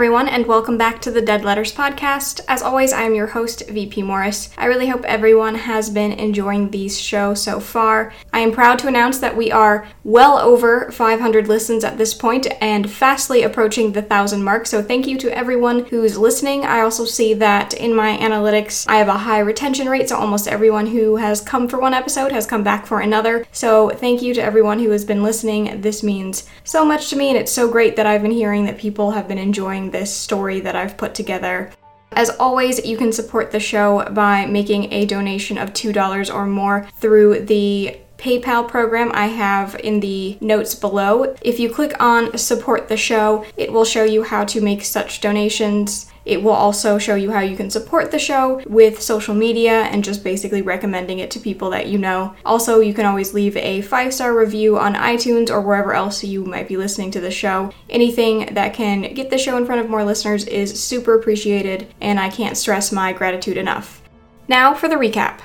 everyone, 0.00 0.28
and 0.28 0.46
welcome 0.46 0.78
back 0.78 0.98
to 0.98 1.10
the 1.10 1.20
Dead 1.20 1.44
Letters 1.44 1.74
podcast. 1.74 2.40
As 2.48 2.62
always, 2.62 2.90
I 2.90 3.02
am 3.02 3.14
your 3.14 3.26
host, 3.26 3.68
VP 3.68 4.02
Morris. 4.02 4.48
I 4.56 4.64
really 4.64 4.86
hope 4.88 5.04
everyone 5.04 5.54
has 5.54 5.90
been 5.90 6.12
enjoying 6.12 6.70
these 6.70 6.98
show 6.98 7.34
so 7.34 7.60
far. 7.60 8.10
I 8.32 8.38
am 8.38 8.50
proud 8.50 8.78
to 8.78 8.88
announce 8.88 9.18
that 9.18 9.36
we 9.36 9.52
are 9.52 9.86
well 10.02 10.38
over 10.38 10.90
500 10.90 11.48
listens 11.48 11.84
at 11.84 11.98
this 11.98 12.14
point 12.14 12.46
and 12.62 12.90
fastly 12.90 13.42
approaching 13.42 13.92
the 13.92 14.00
1,000 14.00 14.42
mark, 14.42 14.64
so 14.64 14.82
thank 14.82 15.06
you 15.06 15.18
to 15.18 15.36
everyone 15.36 15.84
who's 15.84 16.16
listening. 16.16 16.64
I 16.64 16.80
also 16.80 17.04
see 17.04 17.34
that 17.34 17.74
in 17.74 17.94
my 17.94 18.16
analytics, 18.16 18.88
I 18.88 18.96
have 18.96 19.08
a 19.08 19.18
high 19.18 19.40
retention 19.40 19.86
rate, 19.90 20.08
so 20.08 20.16
almost 20.16 20.48
everyone 20.48 20.86
who 20.86 21.16
has 21.16 21.42
come 21.42 21.68
for 21.68 21.78
one 21.78 21.92
episode 21.92 22.32
has 22.32 22.46
come 22.46 22.62
back 22.62 22.86
for 22.86 23.00
another. 23.00 23.44
So 23.52 23.90
thank 23.90 24.22
you 24.22 24.32
to 24.32 24.42
everyone 24.42 24.78
who 24.78 24.92
has 24.92 25.04
been 25.04 25.22
listening. 25.22 25.82
This 25.82 26.02
means 26.02 26.48
so 26.64 26.86
much 26.86 27.10
to 27.10 27.16
me, 27.16 27.28
and 27.28 27.36
it's 27.36 27.52
so 27.52 27.70
great 27.70 27.96
that 27.96 28.06
I've 28.06 28.22
been 28.22 28.30
hearing 28.30 28.64
that 28.64 28.78
people 28.78 29.10
have 29.10 29.28
been 29.28 29.36
enjoying 29.36 29.89
this 29.90 30.14
story 30.14 30.60
that 30.60 30.76
I've 30.76 30.96
put 30.96 31.14
together. 31.14 31.70
As 32.12 32.30
always, 32.30 32.84
you 32.84 32.96
can 32.96 33.12
support 33.12 33.52
the 33.52 33.60
show 33.60 34.04
by 34.10 34.46
making 34.46 34.92
a 34.92 35.06
donation 35.06 35.58
of 35.58 35.72
$2 35.72 36.34
or 36.34 36.46
more 36.46 36.88
through 36.98 37.40
the 37.46 37.96
PayPal 38.18 38.68
program 38.68 39.10
I 39.14 39.28
have 39.28 39.76
in 39.76 40.00
the 40.00 40.36
notes 40.40 40.74
below. 40.74 41.34
If 41.40 41.58
you 41.58 41.72
click 41.72 41.94
on 42.02 42.36
support 42.36 42.88
the 42.88 42.96
show, 42.96 43.46
it 43.56 43.72
will 43.72 43.84
show 43.84 44.04
you 44.04 44.24
how 44.24 44.44
to 44.46 44.60
make 44.60 44.84
such 44.84 45.20
donations. 45.22 46.09
It 46.24 46.42
will 46.42 46.52
also 46.52 46.98
show 46.98 47.14
you 47.14 47.30
how 47.30 47.40
you 47.40 47.56
can 47.56 47.70
support 47.70 48.10
the 48.10 48.18
show 48.18 48.62
with 48.66 49.00
social 49.00 49.34
media 49.34 49.82
and 49.84 50.04
just 50.04 50.22
basically 50.22 50.62
recommending 50.62 51.18
it 51.18 51.30
to 51.32 51.40
people 51.40 51.70
that 51.70 51.88
you 51.88 51.98
know. 51.98 52.34
Also, 52.44 52.80
you 52.80 52.94
can 52.94 53.06
always 53.06 53.34
leave 53.34 53.56
a 53.56 53.82
five 53.82 54.12
star 54.12 54.36
review 54.36 54.78
on 54.78 54.94
iTunes 54.94 55.50
or 55.50 55.60
wherever 55.60 55.94
else 55.94 56.22
you 56.22 56.44
might 56.44 56.68
be 56.68 56.76
listening 56.76 57.10
to 57.12 57.20
the 57.20 57.30
show. 57.30 57.72
Anything 57.88 58.54
that 58.54 58.74
can 58.74 59.14
get 59.14 59.30
the 59.30 59.38
show 59.38 59.56
in 59.56 59.66
front 59.66 59.80
of 59.80 59.90
more 59.90 60.04
listeners 60.04 60.44
is 60.46 60.78
super 60.82 61.14
appreciated, 61.14 61.92
and 62.00 62.20
I 62.20 62.28
can't 62.28 62.56
stress 62.56 62.92
my 62.92 63.12
gratitude 63.12 63.56
enough. 63.56 64.02
Now 64.48 64.74
for 64.74 64.88
the 64.88 64.96
recap. 64.96 65.40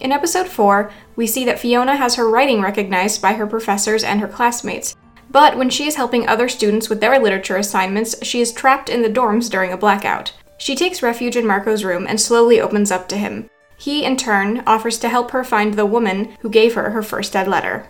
In 0.00 0.12
episode 0.12 0.46
4, 0.46 0.90
we 1.16 1.26
see 1.26 1.46
that 1.46 1.58
Fiona 1.58 1.96
has 1.96 2.16
her 2.16 2.28
writing 2.28 2.60
recognized 2.60 3.22
by 3.22 3.32
her 3.32 3.46
professors 3.46 4.04
and 4.04 4.20
her 4.20 4.28
classmates, 4.28 4.94
but 5.36 5.58
when 5.58 5.68
she 5.68 5.86
is 5.86 5.96
helping 5.96 6.26
other 6.26 6.48
students 6.48 6.88
with 6.88 7.02
their 7.02 7.18
literature 7.18 7.58
assignments, 7.58 8.16
she 8.24 8.40
is 8.40 8.54
trapped 8.54 8.88
in 8.88 9.02
the 9.02 9.10
dorms 9.10 9.50
during 9.50 9.70
a 9.70 9.76
blackout. 9.76 10.32
She 10.56 10.74
takes 10.74 11.02
refuge 11.02 11.36
in 11.36 11.46
Marco's 11.46 11.84
room 11.84 12.06
and 12.08 12.18
slowly 12.18 12.58
opens 12.58 12.90
up 12.90 13.06
to 13.10 13.18
him. 13.18 13.50
He, 13.76 14.02
in 14.02 14.16
turn, 14.16 14.62
offers 14.66 14.98
to 15.00 15.10
help 15.10 15.32
her 15.32 15.44
find 15.44 15.74
the 15.74 15.84
woman 15.84 16.34
who 16.40 16.48
gave 16.48 16.72
her 16.72 16.88
her 16.88 17.02
first 17.02 17.34
dead 17.34 17.48
letter. 17.48 17.86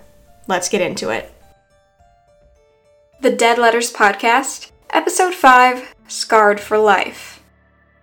Let's 0.49 0.69
get 0.69 0.81
into 0.81 1.11
it. 1.11 1.33
The 3.21 3.31
Dead 3.31 3.59
Letters 3.59 3.93
Podcast, 3.93 4.73
Episode 4.91 5.33
5 5.33 5.95
Scarred 6.09 6.59
for 6.59 6.79
Life. 6.79 7.45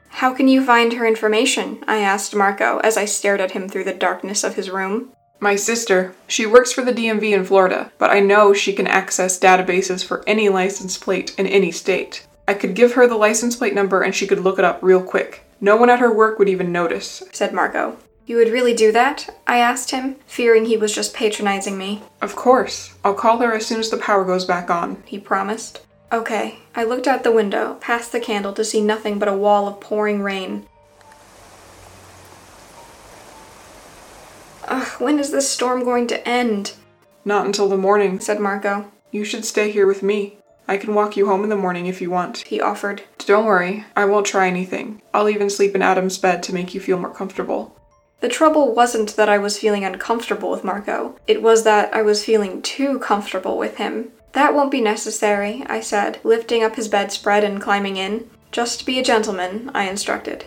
How 0.07 0.33
can 0.33 0.47
you 0.47 0.63
find 0.63 0.93
her 0.93 1.05
information? 1.05 1.83
I 1.85 1.97
asked 1.97 2.33
Marco 2.33 2.77
as 2.77 2.95
I 2.95 3.03
stared 3.03 3.41
at 3.41 3.51
him 3.51 3.67
through 3.67 3.83
the 3.83 3.93
darkness 3.93 4.45
of 4.45 4.55
his 4.55 4.69
room. 4.69 5.11
My 5.43 5.57
sister. 5.57 6.15
She 6.25 6.45
works 6.45 6.71
for 6.71 6.85
the 6.85 6.93
DMV 6.93 7.33
in 7.33 7.43
Florida, 7.43 7.91
but 7.97 8.09
I 8.09 8.21
know 8.21 8.53
she 8.53 8.71
can 8.71 8.87
access 8.87 9.37
databases 9.37 10.01
for 10.01 10.23
any 10.25 10.47
license 10.47 10.97
plate 10.97 11.35
in 11.37 11.47
any 11.47 11.69
state. 11.69 12.25
I 12.47 12.53
could 12.53 12.75
give 12.75 12.93
her 12.93 13.07
the 13.07 13.17
license 13.17 13.57
plate 13.57 13.75
number 13.75 14.01
and 14.01 14.15
she 14.15 14.25
could 14.25 14.39
look 14.39 14.57
it 14.57 14.63
up 14.63 14.79
real 14.81 15.03
quick. 15.03 15.43
No 15.59 15.75
one 15.75 15.89
at 15.89 15.99
her 15.99 16.13
work 16.13 16.39
would 16.39 16.47
even 16.47 16.71
notice, 16.71 17.23
said 17.33 17.53
Marco. 17.53 17.97
You 18.25 18.37
would 18.37 18.53
really 18.53 18.73
do 18.73 18.93
that? 18.93 19.37
I 19.45 19.57
asked 19.57 19.91
him, 19.91 20.15
fearing 20.27 20.63
he 20.63 20.77
was 20.77 20.95
just 20.95 21.13
patronizing 21.13 21.77
me. 21.77 22.03
Of 22.21 22.37
course. 22.37 22.93
I'll 23.03 23.13
call 23.13 23.39
her 23.39 23.53
as 23.53 23.65
soon 23.65 23.81
as 23.81 23.89
the 23.89 23.97
power 23.97 24.23
goes 24.23 24.45
back 24.45 24.69
on, 24.69 25.03
he 25.05 25.19
promised. 25.19 25.81
Okay. 26.13 26.59
I 26.73 26.85
looked 26.85 27.05
out 27.05 27.23
the 27.25 27.33
window, 27.33 27.73
past 27.81 28.13
the 28.13 28.21
candle, 28.21 28.53
to 28.53 28.63
see 28.63 28.81
nothing 28.81 29.19
but 29.19 29.27
a 29.27 29.35
wall 29.35 29.67
of 29.67 29.81
pouring 29.81 30.21
rain. 30.21 30.67
Ugh, 34.67 35.01
when 35.01 35.19
is 35.19 35.31
this 35.31 35.49
storm 35.49 35.83
going 35.83 36.07
to 36.07 36.27
end? 36.27 36.73
Not 37.25 37.45
until 37.45 37.69
the 37.69 37.77
morning, 37.77 38.19
said 38.19 38.39
Marco. 38.39 38.91
You 39.11 39.23
should 39.23 39.45
stay 39.45 39.71
here 39.71 39.87
with 39.87 40.03
me. 40.03 40.37
I 40.67 40.77
can 40.77 40.95
walk 40.95 41.17
you 41.17 41.27
home 41.27 41.43
in 41.43 41.49
the 41.49 41.55
morning 41.55 41.87
if 41.87 42.01
you 42.01 42.09
want, 42.09 42.39
he 42.39 42.61
offered. 42.61 43.03
Don't 43.19 43.45
worry, 43.45 43.85
I 43.95 44.05
won't 44.05 44.25
try 44.25 44.47
anything. 44.47 45.01
I'll 45.13 45.29
even 45.29 45.49
sleep 45.49 45.75
in 45.75 45.81
Adam's 45.81 46.17
bed 46.17 46.41
to 46.43 46.53
make 46.53 46.73
you 46.73 46.79
feel 46.79 46.97
more 46.97 47.13
comfortable. 47.13 47.77
The 48.21 48.29
trouble 48.29 48.73
wasn't 48.73 49.17
that 49.17 49.27
I 49.27 49.37
was 49.37 49.59
feeling 49.59 49.83
uncomfortable 49.83 50.49
with 50.49 50.63
Marco, 50.63 51.17
it 51.27 51.41
was 51.41 51.63
that 51.65 51.93
I 51.93 52.01
was 52.01 52.23
feeling 52.23 52.61
too 52.61 52.97
comfortable 52.99 53.57
with 53.57 53.75
him. 53.75 54.13
That 54.31 54.53
won't 54.53 54.71
be 54.71 54.81
necessary, 54.81 55.63
I 55.67 55.81
said, 55.81 56.19
lifting 56.23 56.63
up 56.63 56.77
his 56.77 56.87
bedspread 56.87 57.43
and 57.43 57.61
climbing 57.61 57.97
in. 57.97 58.29
Just 58.51 58.85
be 58.85 58.97
a 58.97 59.03
gentleman, 59.03 59.69
I 59.73 59.89
instructed. 59.89 60.45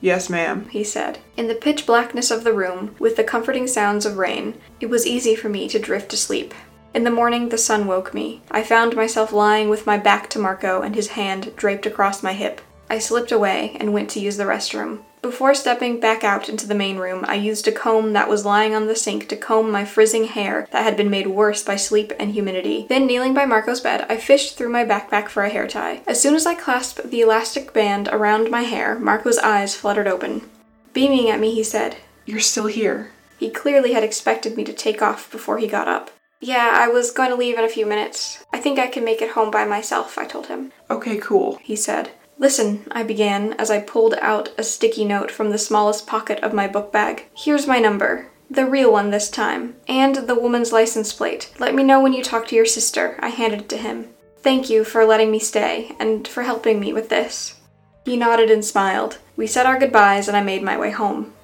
Yes, 0.00 0.30
ma'am, 0.30 0.68
he 0.70 0.84
said. 0.84 1.18
In 1.36 1.48
the 1.48 1.54
pitch 1.54 1.84
blackness 1.84 2.30
of 2.30 2.44
the 2.44 2.52
room, 2.52 2.94
with 2.98 3.16
the 3.16 3.24
comforting 3.24 3.66
sounds 3.66 4.06
of 4.06 4.16
rain, 4.16 4.54
it 4.80 4.86
was 4.86 5.06
easy 5.06 5.34
for 5.34 5.48
me 5.48 5.68
to 5.68 5.78
drift 5.78 6.10
to 6.10 6.16
sleep. 6.16 6.54
In 6.94 7.04
the 7.04 7.10
morning, 7.10 7.48
the 7.48 7.58
sun 7.58 7.86
woke 7.86 8.14
me. 8.14 8.42
I 8.50 8.62
found 8.62 8.96
myself 8.96 9.32
lying 9.32 9.68
with 9.68 9.86
my 9.86 9.98
back 9.98 10.30
to 10.30 10.38
Marco 10.38 10.82
and 10.82 10.94
his 10.94 11.08
hand 11.08 11.54
draped 11.56 11.84
across 11.84 12.22
my 12.22 12.32
hip. 12.32 12.60
I 12.90 12.98
slipped 12.98 13.32
away 13.32 13.76
and 13.78 13.92
went 13.92 14.10
to 14.10 14.20
use 14.20 14.36
the 14.36 14.44
restroom. 14.44 15.00
Before 15.20 15.52
stepping 15.54 15.98
back 15.98 16.22
out 16.22 16.48
into 16.48 16.66
the 16.66 16.74
main 16.74 16.96
room, 16.96 17.24
I 17.26 17.34
used 17.34 17.66
a 17.66 17.72
comb 17.72 18.12
that 18.12 18.28
was 18.28 18.44
lying 18.44 18.74
on 18.74 18.86
the 18.86 18.94
sink 18.94 19.28
to 19.28 19.36
comb 19.36 19.70
my 19.70 19.84
frizzing 19.84 20.24
hair 20.24 20.68
that 20.70 20.84
had 20.84 20.96
been 20.96 21.10
made 21.10 21.26
worse 21.26 21.62
by 21.62 21.76
sleep 21.76 22.12
and 22.20 22.30
humidity. 22.30 22.86
Then, 22.88 23.06
kneeling 23.06 23.34
by 23.34 23.44
Marco's 23.44 23.80
bed, 23.80 24.06
I 24.08 24.16
fished 24.16 24.56
through 24.56 24.70
my 24.70 24.84
backpack 24.84 25.28
for 25.28 25.44
a 25.44 25.50
hair 25.50 25.66
tie. 25.66 26.02
As 26.06 26.22
soon 26.22 26.34
as 26.34 26.46
I 26.46 26.54
clasped 26.54 27.10
the 27.10 27.20
elastic 27.20 27.72
band 27.72 28.08
around 28.08 28.50
my 28.50 28.62
hair, 28.62 28.98
Marco's 28.98 29.38
eyes 29.38 29.74
fluttered 29.74 30.06
open. 30.06 30.48
Beaming 30.92 31.28
at 31.30 31.40
me, 31.40 31.52
he 31.52 31.64
said, 31.64 31.96
You're 32.24 32.40
still 32.40 32.66
here. 32.66 33.10
He 33.38 33.50
clearly 33.50 33.92
had 33.92 34.04
expected 34.04 34.56
me 34.56 34.64
to 34.64 34.72
take 34.72 35.02
off 35.02 35.30
before 35.30 35.58
he 35.58 35.66
got 35.66 35.88
up. 35.88 36.10
Yeah, 36.40 36.70
I 36.74 36.86
was 36.86 37.10
going 37.10 37.30
to 37.30 37.36
leave 37.36 37.58
in 37.58 37.64
a 37.64 37.68
few 37.68 37.86
minutes. 37.86 38.44
I 38.52 38.58
think 38.60 38.78
I 38.78 38.86
can 38.86 39.04
make 39.04 39.20
it 39.20 39.30
home 39.30 39.50
by 39.50 39.64
myself, 39.64 40.16
I 40.16 40.24
told 40.24 40.46
him. 40.46 40.72
Okay, 40.88 41.18
cool, 41.18 41.58
he 41.62 41.74
said. 41.74 42.12
Listen, 42.40 42.84
I 42.92 43.02
began 43.02 43.54
as 43.54 43.68
I 43.68 43.80
pulled 43.80 44.14
out 44.22 44.50
a 44.56 44.62
sticky 44.62 45.04
note 45.04 45.30
from 45.30 45.50
the 45.50 45.58
smallest 45.58 46.06
pocket 46.06 46.38
of 46.40 46.54
my 46.54 46.68
book 46.68 46.92
bag. 46.92 47.26
Here's 47.36 47.66
my 47.66 47.80
number. 47.80 48.28
The 48.48 48.64
real 48.64 48.92
one 48.92 49.10
this 49.10 49.28
time. 49.28 49.74
And 49.88 50.14
the 50.14 50.38
woman's 50.38 50.72
license 50.72 51.12
plate. 51.12 51.52
Let 51.58 51.74
me 51.74 51.82
know 51.82 52.00
when 52.00 52.12
you 52.12 52.22
talk 52.22 52.46
to 52.48 52.56
your 52.56 52.64
sister. 52.64 53.18
I 53.20 53.30
handed 53.30 53.62
it 53.62 53.68
to 53.70 53.76
him. 53.76 54.08
Thank 54.40 54.70
you 54.70 54.84
for 54.84 55.04
letting 55.04 55.32
me 55.32 55.40
stay, 55.40 55.96
and 55.98 56.26
for 56.26 56.44
helping 56.44 56.78
me 56.78 56.92
with 56.92 57.08
this. 57.08 57.56
He 58.04 58.16
nodded 58.16 58.52
and 58.52 58.64
smiled. 58.64 59.18
We 59.36 59.48
said 59.48 59.66
our 59.66 59.78
goodbyes, 59.78 60.28
and 60.28 60.36
I 60.36 60.42
made 60.42 60.62
my 60.62 60.78
way 60.78 60.92
home. 60.92 61.34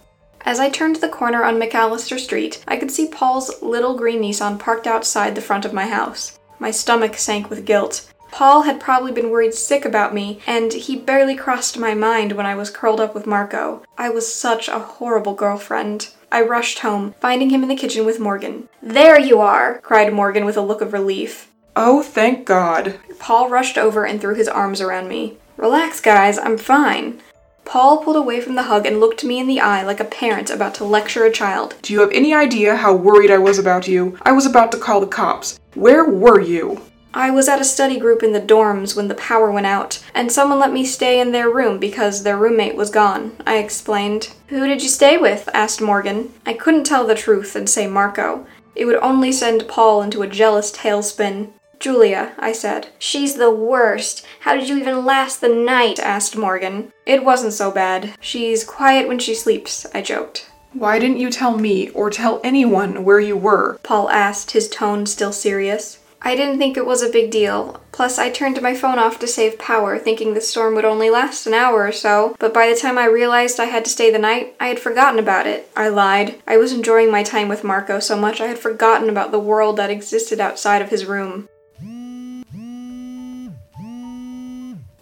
As 0.42 0.60
I 0.60 0.70
turned 0.70 0.96
the 0.96 1.08
corner 1.08 1.42
on 1.42 1.58
McAllister 1.58 2.20
Street, 2.20 2.62
I 2.68 2.76
could 2.76 2.92
see 2.92 3.08
Paul's 3.08 3.62
little 3.62 3.98
green 3.98 4.22
Nissan 4.22 4.60
parked 4.60 4.86
outside 4.86 5.34
the 5.34 5.40
front 5.40 5.64
of 5.64 5.72
my 5.72 5.86
house. 5.86 6.38
My 6.60 6.70
stomach 6.70 7.16
sank 7.16 7.50
with 7.50 7.66
guilt. 7.66 8.08
Paul 8.30 8.62
had 8.62 8.80
probably 8.80 9.12
been 9.12 9.30
worried 9.30 9.54
sick 9.54 9.84
about 9.84 10.14
me, 10.14 10.40
and 10.46 10.72
he 10.72 10.96
barely 10.96 11.36
crossed 11.36 11.78
my 11.78 11.94
mind 11.94 12.32
when 12.32 12.46
I 12.46 12.54
was 12.54 12.70
curled 12.70 13.00
up 13.00 13.14
with 13.14 13.26
Marco. 13.26 13.84
I 13.96 14.10
was 14.10 14.32
such 14.32 14.68
a 14.68 14.78
horrible 14.78 15.34
girlfriend. 15.34 16.08
I 16.32 16.42
rushed 16.42 16.80
home, 16.80 17.14
finding 17.20 17.50
him 17.50 17.62
in 17.62 17.68
the 17.68 17.76
kitchen 17.76 18.04
with 18.04 18.18
Morgan. 18.18 18.68
There 18.82 19.18
you 19.20 19.40
are! 19.40 19.78
cried 19.80 20.12
Morgan 20.12 20.44
with 20.44 20.56
a 20.56 20.62
look 20.62 20.80
of 20.80 20.92
relief. 20.92 21.50
Oh, 21.76 22.02
thank 22.02 22.44
God. 22.44 22.98
Paul 23.18 23.48
rushed 23.48 23.78
over 23.78 24.04
and 24.04 24.20
threw 24.20 24.34
his 24.34 24.48
arms 24.48 24.80
around 24.80 25.08
me. 25.08 25.38
Relax, 25.56 26.00
guys, 26.00 26.38
I'm 26.38 26.58
fine. 26.58 27.20
Paul 27.64 27.98
pulled 28.04 28.16
away 28.16 28.40
from 28.40 28.56
the 28.56 28.64
hug 28.64 28.86
and 28.86 29.00
looked 29.00 29.24
me 29.24 29.38
in 29.38 29.46
the 29.46 29.60
eye 29.60 29.82
like 29.82 30.00
a 30.00 30.04
parent 30.04 30.50
about 30.50 30.74
to 30.74 30.84
lecture 30.84 31.24
a 31.24 31.32
child. 31.32 31.76
Do 31.82 31.92
you 31.92 32.00
have 32.00 32.12
any 32.12 32.34
idea 32.34 32.76
how 32.76 32.94
worried 32.94 33.30
I 33.30 33.38
was 33.38 33.58
about 33.58 33.88
you? 33.88 34.18
I 34.22 34.32
was 34.32 34.44
about 34.44 34.70
to 34.72 34.78
call 34.78 35.00
the 35.00 35.06
cops. 35.06 35.58
Where 35.74 36.04
were 36.04 36.40
you? 36.40 36.82
I 37.16 37.30
was 37.30 37.48
at 37.48 37.60
a 37.60 37.64
study 37.64 38.00
group 38.00 38.24
in 38.24 38.32
the 38.32 38.40
dorms 38.40 38.96
when 38.96 39.06
the 39.06 39.14
power 39.14 39.52
went 39.52 39.66
out, 39.66 40.02
and 40.16 40.32
someone 40.32 40.58
let 40.58 40.72
me 40.72 40.84
stay 40.84 41.20
in 41.20 41.30
their 41.30 41.48
room 41.48 41.78
because 41.78 42.24
their 42.24 42.36
roommate 42.36 42.74
was 42.74 42.90
gone, 42.90 43.36
I 43.46 43.58
explained. 43.58 44.32
Who 44.48 44.66
did 44.66 44.82
you 44.82 44.88
stay 44.88 45.16
with? 45.16 45.48
asked 45.54 45.80
Morgan. 45.80 46.34
I 46.44 46.54
couldn't 46.54 46.82
tell 46.82 47.06
the 47.06 47.14
truth 47.14 47.54
and 47.54 47.70
say 47.70 47.86
Marco. 47.86 48.44
It 48.74 48.86
would 48.86 48.96
only 48.96 49.30
send 49.30 49.68
Paul 49.68 50.02
into 50.02 50.22
a 50.22 50.26
jealous 50.26 50.72
tailspin. 50.72 51.52
Julia, 51.78 52.32
I 52.36 52.50
said. 52.50 52.88
She's 52.98 53.36
the 53.36 53.50
worst. 53.50 54.26
How 54.40 54.56
did 54.56 54.68
you 54.68 54.76
even 54.78 55.04
last 55.04 55.40
the 55.40 55.48
night? 55.48 56.00
asked 56.00 56.36
Morgan. 56.36 56.92
It 57.06 57.24
wasn't 57.24 57.52
so 57.52 57.70
bad. 57.70 58.14
She's 58.20 58.64
quiet 58.64 59.06
when 59.06 59.20
she 59.20 59.36
sleeps, 59.36 59.86
I 59.94 60.02
joked. 60.02 60.50
Why 60.72 60.98
didn't 60.98 61.18
you 61.18 61.30
tell 61.30 61.56
me 61.56 61.90
or 61.90 62.10
tell 62.10 62.40
anyone 62.42 63.04
where 63.04 63.20
you 63.20 63.36
were? 63.36 63.78
Paul 63.84 64.10
asked, 64.10 64.50
his 64.50 64.68
tone 64.68 65.06
still 65.06 65.32
serious. 65.32 66.00
I 66.26 66.34
didn't 66.36 66.56
think 66.56 66.78
it 66.78 66.86
was 66.86 67.02
a 67.02 67.10
big 67.10 67.30
deal. 67.30 67.82
Plus, 67.92 68.18
I 68.18 68.30
turned 68.30 68.60
my 68.62 68.74
phone 68.74 68.98
off 68.98 69.18
to 69.18 69.26
save 69.26 69.58
power, 69.58 69.98
thinking 69.98 70.32
the 70.32 70.40
storm 70.40 70.74
would 70.74 70.86
only 70.86 71.10
last 71.10 71.46
an 71.46 71.52
hour 71.52 71.86
or 71.86 71.92
so, 71.92 72.34
but 72.38 72.54
by 72.54 72.66
the 72.66 72.74
time 72.74 72.96
I 72.96 73.04
realized 73.04 73.60
I 73.60 73.66
had 73.66 73.84
to 73.84 73.90
stay 73.90 74.10
the 74.10 74.18
night, 74.18 74.56
I 74.58 74.68
had 74.68 74.80
forgotten 74.80 75.18
about 75.18 75.46
it. 75.46 75.70
I 75.76 75.88
lied. 75.88 76.40
I 76.46 76.56
was 76.56 76.72
enjoying 76.72 77.10
my 77.10 77.22
time 77.22 77.48
with 77.48 77.62
Marco 77.62 78.00
so 78.00 78.16
much 78.16 78.40
I 78.40 78.46
had 78.46 78.58
forgotten 78.58 79.10
about 79.10 79.32
the 79.32 79.38
world 79.38 79.76
that 79.76 79.90
existed 79.90 80.40
outside 80.40 80.80
of 80.80 80.88
his 80.88 81.04
room. 81.04 81.46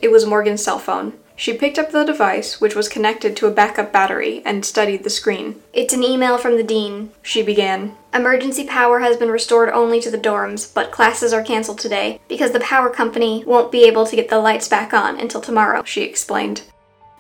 It 0.01 0.11
was 0.11 0.27
Morgan's 0.27 0.65
cell 0.65 0.81
phone. 0.81 1.13
She 1.43 1.53
picked 1.53 1.77
up 1.77 1.91
the 1.91 2.05
device, 2.05 2.61
which 2.61 2.77
was 2.77 2.89
connected 2.89 3.37
to 3.37 3.49
a 3.49 3.51
backup 3.51 3.93
battery, 3.93 4.43
and 4.45 4.65
studied 4.65 5.03
the 5.03 5.11
screen. 5.11 5.61
It's 5.73 5.93
an 5.93 6.05
email 6.05 6.39
from 6.39 6.57
the 6.57 6.63
dean, 6.63 7.11
she 7.21 7.43
began. 7.43 7.97
Emergency 8.15 8.65
power 8.65 9.01
has 9.01 9.17
been 9.17 9.29
restored 9.29 9.69
only 9.71 10.01
to 10.03 10.11
the 10.13 10.17
dorms, 10.17 10.73
but 10.73 10.93
classes 10.93 11.33
are 11.33 11.43
canceled 11.43 11.81
today 11.81 12.21
because 12.29 12.53
the 12.53 12.61
power 12.61 12.89
company 12.91 13.43
won't 13.45 13.73
be 13.73 13.83
able 13.83 14.07
to 14.07 14.15
get 14.15 14.29
the 14.29 14.39
lights 14.39 14.69
back 14.69 14.95
on 14.95 15.19
until 15.19 15.41
tomorrow, 15.41 15.83
she 15.83 16.03
explained. 16.03 16.63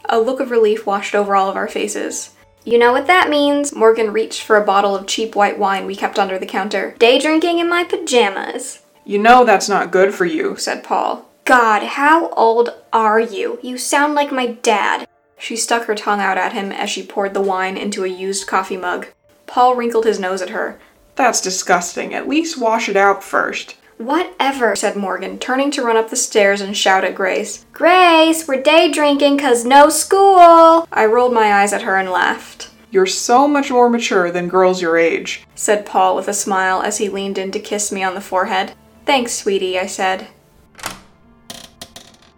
A 0.08 0.20
look 0.20 0.38
of 0.38 0.52
relief 0.52 0.86
washed 0.86 1.16
over 1.16 1.34
all 1.34 1.50
of 1.50 1.56
our 1.56 1.66
faces. 1.66 2.30
You 2.64 2.78
know 2.78 2.92
what 2.92 3.08
that 3.08 3.28
means. 3.28 3.74
Morgan 3.74 4.12
reached 4.12 4.42
for 4.42 4.56
a 4.56 4.64
bottle 4.64 4.94
of 4.94 5.08
cheap 5.08 5.34
white 5.34 5.58
wine 5.58 5.84
we 5.84 5.96
kept 5.96 6.20
under 6.20 6.38
the 6.38 6.46
counter. 6.46 6.94
Day 7.00 7.18
drinking 7.18 7.58
in 7.58 7.68
my 7.68 7.82
pajamas. 7.82 8.82
You 9.04 9.18
know 9.18 9.44
that's 9.44 9.68
not 9.68 9.90
good 9.90 10.14
for 10.14 10.26
you. 10.26 10.54
said 10.54 10.84
Paul. 10.84 11.28
God, 11.44 11.82
how 11.82 12.28
old 12.30 12.74
are 12.92 13.18
you? 13.18 13.58
You 13.62 13.76
sound 13.76 14.14
like 14.14 14.30
my 14.30 14.46
dad. 14.46 15.08
She 15.38 15.56
stuck 15.56 15.86
her 15.86 15.94
tongue 15.94 16.20
out 16.20 16.38
at 16.38 16.52
him 16.52 16.70
as 16.70 16.88
she 16.88 17.04
poured 17.04 17.34
the 17.34 17.40
wine 17.40 17.76
into 17.76 18.04
a 18.04 18.08
used 18.08 18.46
coffee 18.46 18.76
mug. 18.76 19.08
Paul 19.46 19.74
wrinkled 19.74 20.04
his 20.04 20.20
nose 20.20 20.40
at 20.40 20.50
her. 20.50 20.78
That's 21.16 21.40
disgusting. 21.40 22.14
At 22.14 22.28
least 22.28 22.60
wash 22.60 22.88
it 22.88 22.96
out 22.96 23.24
first. 23.24 23.76
Whatever, 23.98 24.74
said 24.76 24.96
Morgan, 24.96 25.38
turning 25.38 25.70
to 25.72 25.82
run 25.82 25.96
up 25.96 26.10
the 26.10 26.16
stairs 26.16 26.60
and 26.60 26.76
shout 26.76 27.04
at 27.04 27.14
Grace. 27.14 27.66
Grace, 27.72 28.46
we're 28.46 28.62
day 28.62 28.90
drinking 28.90 29.38
'cause 29.38 29.64
no 29.64 29.88
school! 29.88 30.86
I 30.92 31.06
rolled 31.06 31.32
my 31.32 31.52
eyes 31.52 31.72
at 31.72 31.82
her 31.82 31.96
and 31.96 32.10
laughed. 32.10 32.68
You're 32.90 33.06
so 33.06 33.48
much 33.48 33.70
more 33.70 33.88
mature 33.88 34.30
than 34.30 34.48
girls 34.48 34.82
your 34.82 34.96
age, 34.96 35.44
said 35.54 35.86
Paul 35.86 36.14
with 36.14 36.28
a 36.28 36.34
smile 36.34 36.82
as 36.82 36.98
he 36.98 37.08
leaned 37.08 37.38
in 37.38 37.50
to 37.52 37.58
kiss 37.58 37.90
me 37.90 38.02
on 38.02 38.14
the 38.14 38.20
forehead. 38.20 38.72
Thanks, 39.06 39.34
sweetie, 39.34 39.78
I 39.78 39.86
said. 39.86 40.28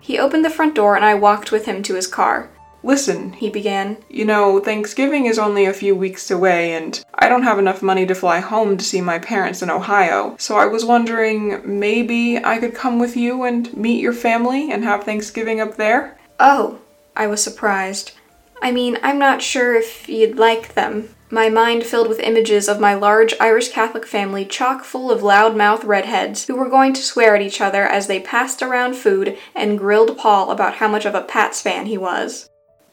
He 0.04 0.18
opened 0.18 0.44
the 0.44 0.50
front 0.50 0.74
door 0.74 0.96
and 0.96 1.04
I 1.04 1.14
walked 1.14 1.50
with 1.50 1.64
him 1.64 1.82
to 1.84 1.94
his 1.94 2.06
car. 2.06 2.50
Listen, 2.82 3.32
he 3.32 3.48
began. 3.48 3.96
You 4.10 4.26
know, 4.26 4.60
Thanksgiving 4.60 5.24
is 5.24 5.38
only 5.38 5.64
a 5.64 5.72
few 5.72 5.96
weeks 5.96 6.30
away, 6.30 6.74
and 6.74 7.02
I 7.14 7.30
don't 7.30 7.44
have 7.44 7.58
enough 7.58 7.80
money 7.80 8.04
to 8.04 8.14
fly 8.14 8.40
home 8.40 8.76
to 8.76 8.84
see 8.84 9.00
my 9.00 9.18
parents 9.18 9.62
in 9.62 9.70
Ohio, 9.70 10.36
so 10.38 10.58
I 10.58 10.66
was 10.66 10.84
wondering 10.84 11.62
maybe 11.64 12.36
I 12.36 12.58
could 12.58 12.74
come 12.74 12.98
with 12.98 13.16
you 13.16 13.44
and 13.44 13.74
meet 13.74 14.02
your 14.02 14.12
family 14.12 14.70
and 14.70 14.84
have 14.84 15.04
Thanksgiving 15.04 15.62
up 15.62 15.76
there? 15.76 16.18
Oh, 16.38 16.80
I 17.16 17.26
was 17.26 17.42
surprised. 17.42 18.12
I 18.60 18.72
mean, 18.72 18.98
I'm 19.02 19.18
not 19.18 19.40
sure 19.40 19.74
if 19.74 20.06
you'd 20.06 20.36
like 20.36 20.74
them 20.74 21.14
my 21.34 21.50
mind 21.50 21.82
filled 21.84 22.08
with 22.08 22.20
images 22.20 22.68
of 22.68 22.78
my 22.78 22.94
large 22.94 23.34
Irish 23.40 23.70
Catholic 23.70 24.06
family 24.06 24.44
chock 24.44 24.84
full 24.84 25.10
of 25.10 25.24
loud-mouthed 25.24 25.82
redheads 25.82 26.46
who 26.46 26.54
were 26.54 26.70
going 26.70 26.92
to 26.94 27.02
swear 27.02 27.34
at 27.34 27.42
each 27.42 27.60
other 27.60 27.82
as 27.82 28.06
they 28.06 28.20
passed 28.20 28.62
around 28.62 28.94
food 28.94 29.36
and 29.52 29.76
grilled 29.76 30.16
Paul 30.16 30.52
about 30.52 30.76
how 30.76 30.86
much 30.86 31.04
of 31.04 31.14
a 31.16 31.22
Pats 31.22 31.60
fan 31.60 31.86
he 31.86 31.98
was. 31.98 32.48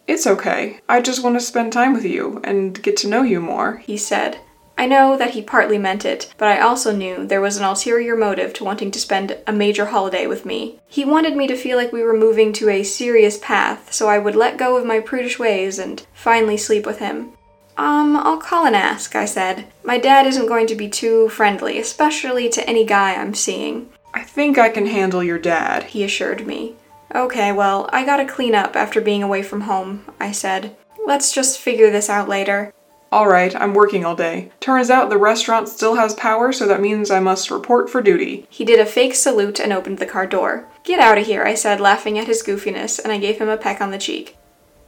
It's 0.07 0.25
okay. 0.25 0.79
I 0.89 1.01
just 1.01 1.23
want 1.23 1.35
to 1.35 1.39
spend 1.39 1.71
time 1.71 1.93
with 1.93 2.03
you 2.03 2.41
and 2.43 2.81
get 2.81 2.97
to 2.97 3.07
know 3.07 3.21
you 3.21 3.39
more, 3.39 3.77
he 3.77 3.95
said. 3.95 4.39
I 4.75 4.87
know 4.87 5.15
that 5.15 5.31
he 5.31 5.43
partly 5.43 5.77
meant 5.77 6.03
it, 6.03 6.33
but 6.39 6.47
I 6.47 6.61
also 6.61 6.91
knew 6.91 7.27
there 7.27 7.41
was 7.41 7.57
an 7.57 7.63
ulterior 7.63 8.17
motive 8.17 8.53
to 8.53 8.63
wanting 8.63 8.89
to 8.89 8.99
spend 8.99 9.37
a 9.45 9.53
major 9.53 9.85
holiday 9.85 10.25
with 10.25 10.47
me. 10.47 10.79
He 10.87 11.05
wanted 11.05 11.37
me 11.37 11.45
to 11.45 11.55
feel 11.55 11.77
like 11.77 11.93
we 11.93 12.01
were 12.01 12.17
moving 12.17 12.53
to 12.53 12.69
a 12.69 12.81
serious 12.81 13.37
path, 13.37 13.93
so 13.93 14.09
I 14.09 14.17
would 14.17 14.35
let 14.35 14.57
go 14.57 14.77
of 14.77 14.85
my 14.87 14.99
prudish 14.99 15.37
ways 15.37 15.77
and 15.77 16.03
finally 16.13 16.57
sleep 16.57 16.87
with 16.87 16.97
him. 16.97 17.33
Um, 17.81 18.15
I'll 18.15 18.37
call 18.37 18.67
and 18.67 18.75
ask, 18.75 19.15
I 19.15 19.25
said. 19.25 19.65
My 19.83 19.97
dad 19.97 20.27
isn't 20.27 20.45
going 20.45 20.67
to 20.67 20.75
be 20.75 20.87
too 20.87 21.29
friendly, 21.29 21.79
especially 21.79 22.47
to 22.49 22.69
any 22.69 22.85
guy 22.85 23.15
I'm 23.15 23.33
seeing. 23.33 23.89
I 24.13 24.21
think 24.21 24.59
I 24.59 24.69
can 24.69 24.85
handle 24.85 25.23
your 25.23 25.39
dad, 25.39 25.85
he 25.85 26.03
assured 26.03 26.45
me. 26.45 26.75
Okay, 27.15 27.51
well, 27.51 27.89
I 27.91 28.05
gotta 28.05 28.25
clean 28.25 28.53
up 28.53 28.75
after 28.75 29.01
being 29.01 29.23
away 29.23 29.41
from 29.41 29.61
home, 29.61 30.05
I 30.19 30.31
said. 30.31 30.75
Let's 31.07 31.33
just 31.33 31.57
figure 31.57 31.89
this 31.89 32.07
out 32.07 32.29
later. 32.29 32.71
Alright, 33.11 33.55
I'm 33.55 33.73
working 33.73 34.05
all 34.05 34.15
day. 34.15 34.51
Turns 34.59 34.91
out 34.91 35.09
the 35.09 35.17
restaurant 35.17 35.67
still 35.67 35.95
has 35.95 36.13
power, 36.13 36.51
so 36.51 36.67
that 36.67 36.81
means 36.81 37.09
I 37.09 37.19
must 37.19 37.49
report 37.49 37.89
for 37.89 38.03
duty. 38.03 38.45
He 38.51 38.63
did 38.63 38.79
a 38.79 38.85
fake 38.85 39.15
salute 39.15 39.59
and 39.59 39.73
opened 39.73 39.97
the 39.97 40.05
car 40.05 40.27
door. 40.27 40.67
Get 40.83 40.99
out 40.99 41.17
of 41.17 41.25
here, 41.25 41.45
I 41.45 41.55
said, 41.55 41.81
laughing 41.81 42.19
at 42.19 42.27
his 42.27 42.43
goofiness, 42.43 42.99
and 43.03 43.11
I 43.11 43.17
gave 43.17 43.39
him 43.39 43.49
a 43.49 43.57
peck 43.57 43.81
on 43.81 43.89
the 43.89 43.97
cheek. 43.97 44.37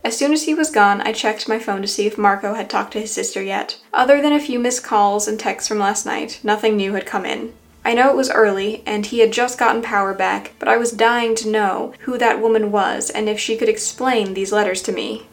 As 0.06 0.18
soon 0.18 0.34
as 0.34 0.44
he 0.44 0.54
was 0.54 0.70
gone, 0.70 1.00
I 1.02 1.14
checked 1.14 1.48
my 1.48 1.60
phone 1.60 1.82
to 1.82 1.88
see 1.88 2.06
if 2.06 2.18
Marco 2.18 2.56
had 2.56 2.70
talked 2.70 2.92
to 2.94 3.00
his 3.00 3.14
sister 3.14 3.42
yet. 3.42 3.80
Other 3.94 4.22
than 4.22 4.34
a 4.34 4.40
few 4.40 4.60
missed 4.60 4.84
calls 4.84 5.30
and 5.30 5.40
texts 5.40 5.70
from 5.70 5.80
last 5.80 6.06
night, 6.06 6.42
nothing 6.44 6.76
new 6.76 6.94
had 6.94 7.06
come 7.06 7.26
in. 7.26 7.54
I 7.86 7.94
know 7.94 8.10
it 8.10 8.16
was 8.16 8.30
early, 8.30 8.84
and 8.86 9.06
he 9.06 9.20
had 9.20 9.32
just 9.32 9.58
gotten 9.58 9.82
power 9.82 10.14
back, 10.14 10.54
but 10.60 10.68
I 10.68 10.76
was 10.76 10.92
dying 10.92 11.36
to 11.36 11.50
know 11.50 11.94
who 12.02 12.18
that 12.18 12.42
woman 12.42 12.72
was 12.72 13.10
and 13.10 13.30
if 13.30 13.40
she 13.40 13.56
could 13.56 13.70
explain 13.70 14.34
these 14.34 14.52
letters 14.52 14.82
to 14.84 14.92
me. 14.92 15.26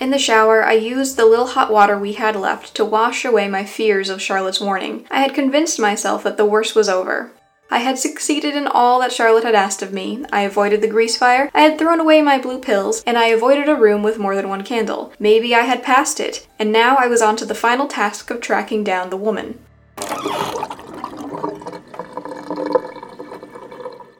In 0.00 0.10
the 0.10 0.18
shower, 0.18 0.64
I 0.64 0.74
used 0.74 1.16
the 1.16 1.26
little 1.26 1.48
hot 1.48 1.72
water 1.72 1.98
we 1.98 2.12
had 2.12 2.36
left 2.36 2.76
to 2.76 2.84
wash 2.84 3.24
away 3.24 3.48
my 3.48 3.64
fears 3.64 4.08
of 4.08 4.22
Charlotte's 4.22 4.60
warning. 4.60 5.04
I 5.10 5.20
had 5.20 5.34
convinced 5.34 5.80
myself 5.80 6.22
that 6.22 6.36
the 6.36 6.46
worst 6.46 6.76
was 6.76 6.88
over. 6.88 7.32
I 7.70 7.80
had 7.80 7.98
succeeded 7.98 8.56
in 8.56 8.66
all 8.66 8.98
that 9.00 9.12
Charlotte 9.12 9.44
had 9.44 9.54
asked 9.54 9.82
of 9.82 9.92
me. 9.92 10.24
I 10.32 10.40
avoided 10.40 10.80
the 10.80 10.88
grease 10.88 11.18
fire, 11.18 11.50
I 11.52 11.60
had 11.60 11.78
thrown 11.78 12.00
away 12.00 12.22
my 12.22 12.38
blue 12.38 12.58
pills, 12.58 13.02
and 13.06 13.18
I 13.18 13.26
avoided 13.26 13.68
a 13.68 13.76
room 13.76 14.02
with 14.02 14.18
more 14.18 14.34
than 14.34 14.48
one 14.48 14.64
candle. 14.64 15.12
Maybe 15.18 15.54
I 15.54 15.60
had 15.60 15.82
passed 15.82 16.18
it, 16.18 16.46
and 16.58 16.72
now 16.72 16.96
I 16.96 17.08
was 17.08 17.20
on 17.20 17.36
to 17.36 17.44
the 17.44 17.54
final 17.54 17.86
task 17.86 18.30
of 18.30 18.40
tracking 18.40 18.84
down 18.84 19.10
the 19.10 19.18
woman. 19.18 19.58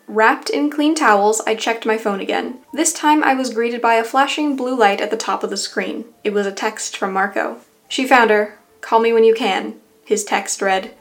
Wrapped 0.07 0.51
in 0.51 0.69
clean 0.69 0.95
towels, 0.95 1.41
I 1.47 1.55
checked 1.55 1.87
my 1.87 1.97
phone 1.97 2.21
again. 2.21 2.59
This 2.75 2.93
time 2.93 3.25
I 3.25 3.35
was 3.35 3.55
greeted 3.55 3.81
by 3.81 3.95
a 3.95 4.05
flashing 4.05 4.57
blue 4.57 4.77
light 4.77 5.01
at 5.01 5.11
the 5.11 5.17
top 5.17 5.43
of 5.43 5.51
the 5.51 5.57
screen. 5.57 6.05
It 6.23 6.35
was 6.35 6.47
a 6.47 6.53
text 6.53 6.97
from 6.97 7.13
Marco. 7.13 7.61
She 7.89 8.07
found 8.07 8.31
her. 8.31 8.59
Call 8.83 9.01
me 9.01 9.13
when 9.13 9.25
you 9.25 9.35
can. 9.35 9.81
His 10.05 10.25
text 10.25 10.61
read. 10.61 10.95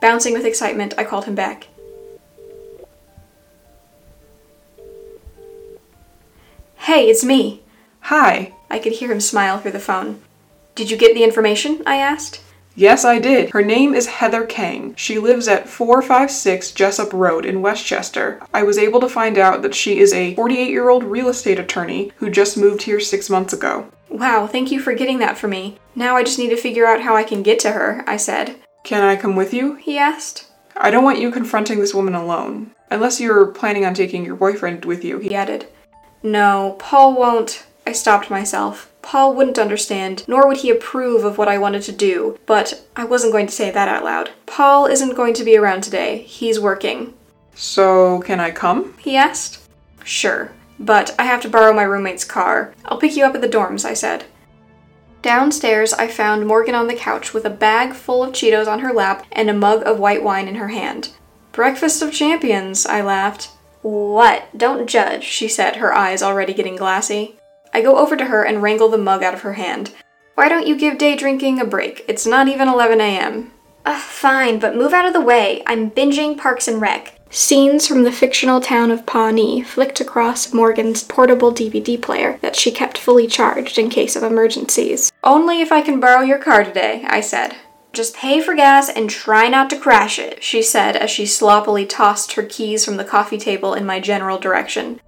Bouncing 0.00 0.32
with 0.32 0.44
excitement, 0.44 0.94
I 0.98 1.04
called 1.04 1.26
him 1.26 1.34
back. 1.34 1.68
Hey, 6.86 7.10
it's 7.10 7.24
me. 7.24 7.62
Hi. 8.02 8.54
I 8.70 8.78
could 8.78 8.92
hear 8.92 9.10
him 9.10 9.20
smile 9.20 9.58
through 9.58 9.72
the 9.72 9.80
phone. 9.80 10.22
Did 10.76 10.88
you 10.88 10.96
get 10.96 11.14
the 11.14 11.24
information? 11.24 11.82
I 11.84 11.96
asked. 11.96 12.40
Yes, 12.76 13.04
I 13.04 13.18
did. 13.18 13.50
Her 13.50 13.62
name 13.62 13.92
is 13.92 14.06
Heather 14.06 14.46
Kang. 14.46 14.94
She 14.94 15.18
lives 15.18 15.48
at 15.48 15.68
456 15.68 16.70
Jessup 16.70 17.12
Road 17.12 17.44
in 17.44 17.60
Westchester. 17.60 18.40
I 18.54 18.62
was 18.62 18.78
able 18.78 19.00
to 19.00 19.08
find 19.08 19.36
out 19.36 19.62
that 19.62 19.74
she 19.74 19.98
is 19.98 20.12
a 20.12 20.36
48 20.36 20.70
year 20.70 20.88
old 20.88 21.02
real 21.02 21.26
estate 21.28 21.58
attorney 21.58 22.12
who 22.18 22.30
just 22.30 22.56
moved 22.56 22.82
here 22.82 23.00
six 23.00 23.28
months 23.28 23.52
ago. 23.52 23.90
Wow, 24.08 24.46
thank 24.46 24.70
you 24.70 24.78
for 24.78 24.94
getting 24.94 25.18
that 25.18 25.36
for 25.36 25.48
me. 25.48 25.78
Now 25.96 26.14
I 26.14 26.22
just 26.22 26.38
need 26.38 26.50
to 26.50 26.56
figure 26.56 26.86
out 26.86 27.00
how 27.00 27.16
I 27.16 27.24
can 27.24 27.42
get 27.42 27.58
to 27.60 27.72
her, 27.72 28.04
I 28.06 28.16
said. 28.16 28.60
Can 28.84 29.02
I 29.02 29.16
come 29.16 29.34
with 29.34 29.52
you? 29.52 29.74
He 29.74 29.98
asked. 29.98 30.46
I 30.76 30.92
don't 30.92 31.02
want 31.02 31.18
you 31.18 31.32
confronting 31.32 31.80
this 31.80 31.96
woman 31.96 32.14
alone. 32.14 32.70
Unless 32.92 33.20
you're 33.20 33.46
planning 33.46 33.84
on 33.84 33.94
taking 33.94 34.24
your 34.24 34.36
boyfriend 34.36 34.84
with 34.84 35.04
you, 35.04 35.18
he 35.18 35.34
added. 35.34 35.66
No, 36.22 36.76
Paul 36.78 37.14
won't. 37.16 37.64
I 37.86 37.92
stopped 37.92 38.30
myself. 38.30 38.92
Paul 39.02 39.34
wouldn't 39.34 39.58
understand, 39.58 40.24
nor 40.26 40.48
would 40.48 40.58
he 40.58 40.70
approve 40.70 41.24
of 41.24 41.38
what 41.38 41.46
I 41.46 41.58
wanted 41.58 41.82
to 41.82 41.92
do, 41.92 42.38
but 42.44 42.84
I 42.96 43.04
wasn't 43.04 43.32
going 43.32 43.46
to 43.46 43.52
say 43.52 43.70
that 43.70 43.88
out 43.88 44.02
loud. 44.02 44.30
Paul 44.46 44.86
isn't 44.86 45.14
going 45.14 45.34
to 45.34 45.44
be 45.44 45.56
around 45.56 45.82
today. 45.82 46.22
He's 46.22 46.58
working. 46.58 47.14
So, 47.54 48.20
can 48.22 48.40
I 48.40 48.50
come? 48.50 48.94
He 48.98 49.16
asked. 49.16 49.62
Sure, 50.02 50.50
but 50.80 51.14
I 51.18 51.24
have 51.24 51.40
to 51.42 51.48
borrow 51.48 51.72
my 51.72 51.84
roommate's 51.84 52.24
car. 52.24 52.74
I'll 52.84 52.98
pick 52.98 53.16
you 53.16 53.24
up 53.24 53.36
at 53.36 53.42
the 53.42 53.48
dorms, 53.48 53.84
I 53.84 53.94
said. 53.94 54.24
Downstairs, 55.22 55.92
I 55.92 56.08
found 56.08 56.46
Morgan 56.46 56.74
on 56.74 56.88
the 56.88 56.94
couch 56.94 57.32
with 57.32 57.44
a 57.44 57.50
bag 57.50 57.94
full 57.94 58.22
of 58.22 58.32
Cheetos 58.32 58.66
on 58.66 58.80
her 58.80 58.92
lap 58.92 59.24
and 59.32 59.48
a 59.48 59.54
mug 59.54 59.82
of 59.86 59.98
white 59.98 60.22
wine 60.22 60.48
in 60.48 60.56
her 60.56 60.68
hand. 60.68 61.10
Breakfast 61.52 62.02
of 62.02 62.12
champions, 62.12 62.86
I 62.86 63.00
laughed. 63.02 63.50
What? 63.86 64.48
Don't 64.58 64.88
judge, 64.88 65.22
she 65.22 65.46
said, 65.46 65.76
her 65.76 65.94
eyes 65.94 66.20
already 66.20 66.52
getting 66.52 66.74
glassy. 66.74 67.38
I 67.72 67.82
go 67.82 67.98
over 67.98 68.16
to 68.16 68.24
her 68.24 68.42
and 68.42 68.60
wrangle 68.60 68.88
the 68.88 68.98
mug 68.98 69.22
out 69.22 69.32
of 69.32 69.42
her 69.42 69.52
hand. 69.52 69.92
Why 70.34 70.48
don't 70.48 70.66
you 70.66 70.74
give 70.74 70.98
day 70.98 71.14
drinking 71.14 71.60
a 71.60 71.64
break? 71.64 72.04
It's 72.08 72.26
not 72.26 72.48
even 72.48 72.66
11 72.66 73.00
a.m. 73.00 73.52
Uh, 73.84 73.96
fine, 74.00 74.58
but 74.58 74.74
move 74.74 74.92
out 74.92 75.06
of 75.06 75.12
the 75.12 75.20
way. 75.20 75.62
I'm 75.68 75.92
binging 75.92 76.36
Parks 76.36 76.66
and 76.66 76.80
Rec. 76.80 77.16
Scenes 77.30 77.86
from 77.86 78.02
the 78.02 78.10
fictional 78.10 78.60
town 78.60 78.90
of 78.90 79.06
Pawnee 79.06 79.62
flicked 79.62 80.00
across 80.00 80.52
Morgan's 80.52 81.04
portable 81.04 81.52
DVD 81.52 82.00
player 82.00 82.40
that 82.42 82.56
she 82.56 82.72
kept 82.72 82.98
fully 82.98 83.28
charged 83.28 83.78
in 83.78 83.88
case 83.88 84.16
of 84.16 84.24
emergencies. 84.24 85.12
Only 85.22 85.60
if 85.60 85.70
I 85.70 85.80
can 85.80 86.00
borrow 86.00 86.22
your 86.22 86.38
car 86.38 86.64
today, 86.64 87.04
I 87.06 87.20
said. 87.20 87.54
Just 87.96 88.14
pay 88.14 88.42
for 88.42 88.54
gas 88.54 88.90
and 88.90 89.08
try 89.08 89.48
not 89.48 89.70
to 89.70 89.78
crash 89.78 90.18
it, 90.18 90.44
she 90.44 90.60
said 90.60 90.96
as 90.96 91.10
she 91.10 91.24
sloppily 91.24 91.86
tossed 91.86 92.34
her 92.34 92.42
keys 92.42 92.84
from 92.84 92.98
the 92.98 93.06
coffee 93.06 93.38
table 93.38 93.72
in 93.72 93.86
my 93.86 94.00
general 94.00 94.38
direction. 94.38 95.00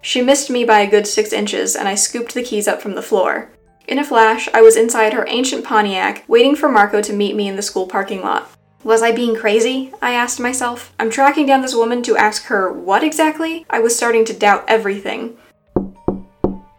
She 0.00 0.22
missed 0.22 0.48
me 0.48 0.64
by 0.64 0.78
a 0.78 0.88
good 0.88 1.08
six 1.08 1.32
inches, 1.32 1.74
and 1.74 1.88
I 1.88 1.96
scooped 1.96 2.34
the 2.34 2.42
keys 2.44 2.68
up 2.68 2.80
from 2.80 2.94
the 2.94 3.02
floor. 3.02 3.50
In 3.88 3.98
a 3.98 4.04
flash, 4.04 4.48
I 4.54 4.62
was 4.62 4.76
inside 4.76 5.12
her 5.12 5.26
ancient 5.26 5.64
Pontiac, 5.64 6.22
waiting 6.28 6.54
for 6.54 6.68
Marco 6.68 7.02
to 7.02 7.12
meet 7.12 7.34
me 7.34 7.48
in 7.48 7.56
the 7.56 7.62
school 7.62 7.88
parking 7.88 8.22
lot. 8.22 8.48
Was 8.84 9.02
I 9.02 9.10
being 9.10 9.34
crazy? 9.34 9.92
I 10.00 10.12
asked 10.12 10.38
myself. 10.38 10.94
I'm 11.00 11.10
tracking 11.10 11.46
down 11.46 11.62
this 11.62 11.74
woman 11.74 12.04
to 12.04 12.16
ask 12.16 12.44
her 12.44 12.72
what 12.72 13.02
exactly? 13.02 13.66
I 13.68 13.80
was 13.80 13.96
starting 13.96 14.24
to 14.26 14.32
doubt 14.32 14.64
everything. 14.68 15.36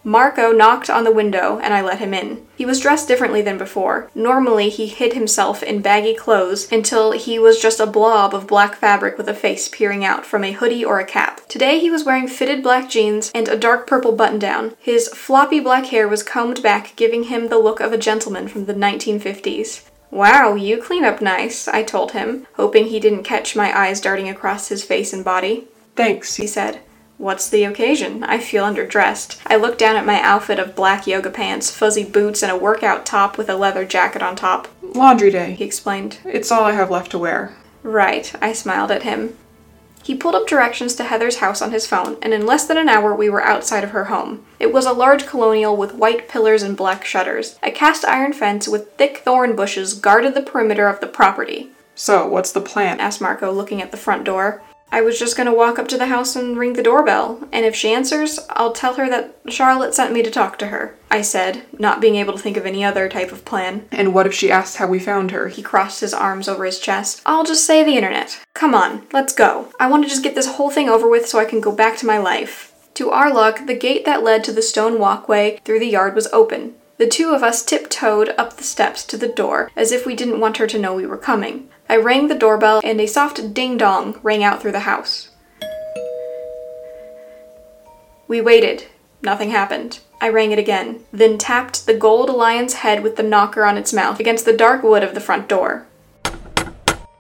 Marco 0.08 0.54
knocked 0.54 0.90
on 0.90 1.04
the 1.04 1.12
window 1.12 1.60
and 1.62 1.74
I 1.74 1.82
let 1.82 2.00
him 2.00 2.14
in. 2.14 2.48
He 2.56 2.66
was 2.66 2.80
dressed 2.80 3.10
differently 3.10 3.42
than 3.42 3.58
before. 3.58 4.10
Normally, 4.16 4.70
he 4.70 4.88
hid 4.88 5.12
himself 5.12 5.62
in 5.62 5.82
baggy 5.82 6.14
clothes 6.14 6.72
until 6.72 7.12
he 7.12 7.38
was 7.38 7.62
just 7.62 7.82
a 7.82 7.86
blob 7.86 8.34
of 8.34 8.48
black 8.48 8.76
fabric 8.76 9.18
with 9.18 9.28
a 9.28 9.34
face 9.34 9.68
peering 9.68 10.06
out 10.06 10.26
from 10.26 10.46
a 10.46 10.54
hoodie 10.54 10.86
or 10.86 11.02
a 11.02 11.06
cap. 11.06 11.42
Today, 11.50 11.78
he 11.80 11.90
was 11.90 12.06
wearing 12.06 12.30
fitted 12.30 12.64
black 12.64 12.90
jeans 12.90 13.30
and 13.36 13.50
a 13.50 13.58
dark 13.58 13.86
purple 13.86 14.14
button 14.14 14.40
down. 14.40 14.76
His 14.80 15.10
floppy 15.10 15.60
black 15.60 15.88
hair 15.88 16.08
was 16.08 16.24
combed 16.24 16.64
back, 16.64 16.96
giving 16.96 17.24
him 17.24 17.50
the 17.50 17.60
look 17.60 17.82
of 17.82 17.92
a 17.92 17.98
gentleman 17.98 18.48
from 18.48 18.64
the 18.64 18.74
1950s. 18.74 19.90
Wow, 20.10 20.56
you 20.56 20.82
clean 20.82 21.04
up 21.04 21.22
nice, 21.22 21.68
I 21.68 21.84
told 21.84 22.14
him, 22.14 22.48
hoping 22.54 22.86
he 22.86 23.02
didn't 23.02 23.24
catch 23.24 23.58
my 23.58 23.78
eyes 23.78 24.00
darting 24.00 24.30
across 24.30 24.70
his 24.70 24.86
face 24.86 25.12
and 25.12 25.26
body. 25.26 25.68
Thanks, 25.98 26.38
he 26.38 26.48
said. 26.48 26.80
What's 27.18 27.50
the 27.50 27.64
occasion? 27.64 28.24
I 28.24 28.38
feel 28.38 28.64
underdressed. 28.64 29.40
I 29.48 29.56
look 29.56 29.80
down 29.80 29.96
at 29.96 30.06
my 30.06 30.22
outfit 30.22 30.60
of 30.60 30.76
black 30.76 31.08
yoga 31.08 31.32
pants, 31.32 31.72
fuzzy 31.72 32.04
boots, 32.04 32.44
and 32.44 32.52
a 32.52 32.58
workout 32.58 33.08
top 33.08 33.40
with 33.40 33.50
a 33.50 33.56
leather 33.56 33.86
jacket 33.86 34.22
on 34.22 34.36
top. 34.36 34.68
Laundry 34.84 35.32
day, 35.32 35.54
he 35.54 35.64
explained. 35.64 36.20
It's 36.26 36.52
all 36.52 36.64
I 36.64 36.74
have 36.74 36.92
left 36.92 37.12
to 37.12 37.18
wear. 37.18 37.56
Right, 37.82 38.34
I 38.40 38.54
smiled 38.54 38.92
at 38.92 39.02
him. 39.02 39.36
He 40.04 40.16
pulled 40.16 40.36
up 40.36 40.48
directions 40.48 40.96
to 40.96 41.04
Heather's 41.04 41.38
house 41.40 41.62
on 41.62 41.72
his 41.72 41.88
phone, 41.88 42.18
and 42.22 42.34
in 42.34 42.46
less 42.46 42.68
than 42.68 42.78
an 42.78 42.88
hour 42.88 43.14
we 43.16 43.30
were 43.30 43.44
outside 43.44 43.84
of 43.84 43.90
her 43.90 44.06
home. 44.06 44.46
It 44.60 44.72
was 44.72 44.86
a 44.86 44.94
large 44.94 45.26
colonial 45.26 45.76
with 45.76 45.96
white 45.96 46.30
pillars 46.30 46.62
and 46.62 46.78
black 46.78 47.04
shutters. 47.04 47.58
A 47.64 47.72
cast 47.72 48.06
iron 48.06 48.32
fence 48.32 48.68
with 48.68 48.94
thick 48.94 49.18
thorn 49.18 49.56
bushes 49.56 49.96
guarded 49.96 50.36
the 50.36 50.42
perimeter 50.42 50.88
of 50.88 51.02
the 51.02 51.08
property. 51.08 51.72
So, 51.96 52.28
what's 52.28 52.52
the 52.52 52.62
plan? 52.62 53.00
asked 53.00 53.20
Marco, 53.20 53.52
looking 53.52 53.82
at 53.82 53.92
the 53.92 53.98
front 53.98 54.24
door. 54.24 54.62
I 54.90 55.02
was 55.02 55.20
just 55.20 55.36
gonna 55.36 55.54
walk 55.54 55.78
up 55.78 55.88
to 55.90 55.98
the 55.98 56.08
house 56.08 56.36
and 56.36 56.58
ring 56.58 56.74
the 56.74 56.84
doorbell, 56.84 57.48
and 57.52 57.66
if 57.66 57.76
she 57.76 57.94
answers, 57.94 58.40
I'll 58.50 58.72
tell 58.72 58.94
her 58.96 59.10
that 59.10 59.36
Charlotte 59.50 59.94
sent 59.94 60.14
me 60.14 60.24
to 60.24 60.32
talk 60.32 60.58
to 60.60 60.68
her, 60.68 60.96
I 61.12 61.22
said, 61.22 61.64
not 61.78 62.00
being 62.00 62.16
able 62.16 62.34
to 62.34 62.40
think 62.40 62.56
of 62.58 62.66
any 62.66 62.84
other 62.84 63.10
type 63.10 63.32
of 63.32 63.44
plan. 63.44 63.86
And 63.92 64.14
what 64.14 64.26
if 64.26 64.34
she 64.34 64.50
asks 64.50 64.78
how 64.78 64.88
we 64.88 65.00
found 65.00 65.32
her? 65.32 65.50
He 65.50 65.62
crossed 65.62 66.02
his 66.02 66.14
arms 66.14 66.48
over 66.48 66.64
his 66.64 66.80
chest. 66.80 67.22
I'll 67.26 67.44
just 67.44 67.66
say 67.66 67.84
the 67.84 67.96
internet. 67.98 68.40
Come 68.54 68.74
on, 68.74 69.06
let's 69.12 69.34
go. 69.34 69.72
I 69.80 69.90
want 69.90 70.04
to 70.04 70.10
just 70.10 70.24
get 70.24 70.36
this 70.36 70.56
whole 70.56 70.70
thing 70.70 70.90
over 70.90 71.10
with 71.10 71.28
so 71.28 71.38
I 71.38 71.46
can 71.46 71.60
go 71.62 71.72
back 71.72 71.98
to 71.98 72.06
my 72.06 72.18
life. 72.18 72.74
To 72.96 73.12
our 73.12 73.32
luck, 73.32 73.68
the 73.68 73.76
gate 73.76 74.06
that 74.06 74.24
led 74.24 74.44
to 74.46 74.52
the 74.52 74.62
stone 74.62 75.00
walkway 75.00 75.60
through 75.64 75.80
the 75.80 75.86
yard 75.86 76.16
was 76.16 76.28
open. 76.28 76.76
The 76.98 77.06
two 77.08 77.30
of 77.30 77.44
us 77.44 77.64
tiptoed 77.64 78.34
up 78.40 78.58
the 78.58 78.64
steps 78.64 79.06
to 79.06 79.18
the 79.18 79.28
door 79.28 79.70
as 79.76 79.92
if 79.92 80.08
we 80.08 80.16
didn't 80.16 80.40
want 80.40 80.58
her 80.58 80.66
to 80.66 80.80
know 80.80 80.96
we 80.96 81.06
were 81.06 81.18
coming. 81.18 81.70
I 81.90 81.96
rang 81.96 82.28
the 82.28 82.36
doorbell 82.36 82.82
and 82.84 83.00
a 83.00 83.08
soft 83.08 83.54
ding 83.54 83.78
dong 83.78 84.20
rang 84.22 84.44
out 84.44 84.62
through 84.62 84.74
the 84.74 84.82
house. 84.82 85.30
We 88.28 88.42
waited. 88.42 88.88
Nothing 89.22 89.52
happened. 89.52 90.00
I 90.20 90.30
rang 90.30 90.52
it 90.52 90.60
again, 90.60 91.06
then 91.14 91.38
tapped 91.38 91.86
the 91.86 91.94
gold 91.94 92.30
lion's 92.30 92.76
head 92.76 93.04
with 93.04 93.16
the 93.16 93.24
knocker 93.24 93.64
on 93.64 93.78
its 93.78 93.94
mouth 93.94 94.20
against 94.20 94.46
the 94.46 94.58
dark 94.58 94.84
wood 94.84 95.04
of 95.04 95.14
the 95.14 95.22
front 95.22 95.48
door. 95.48 95.88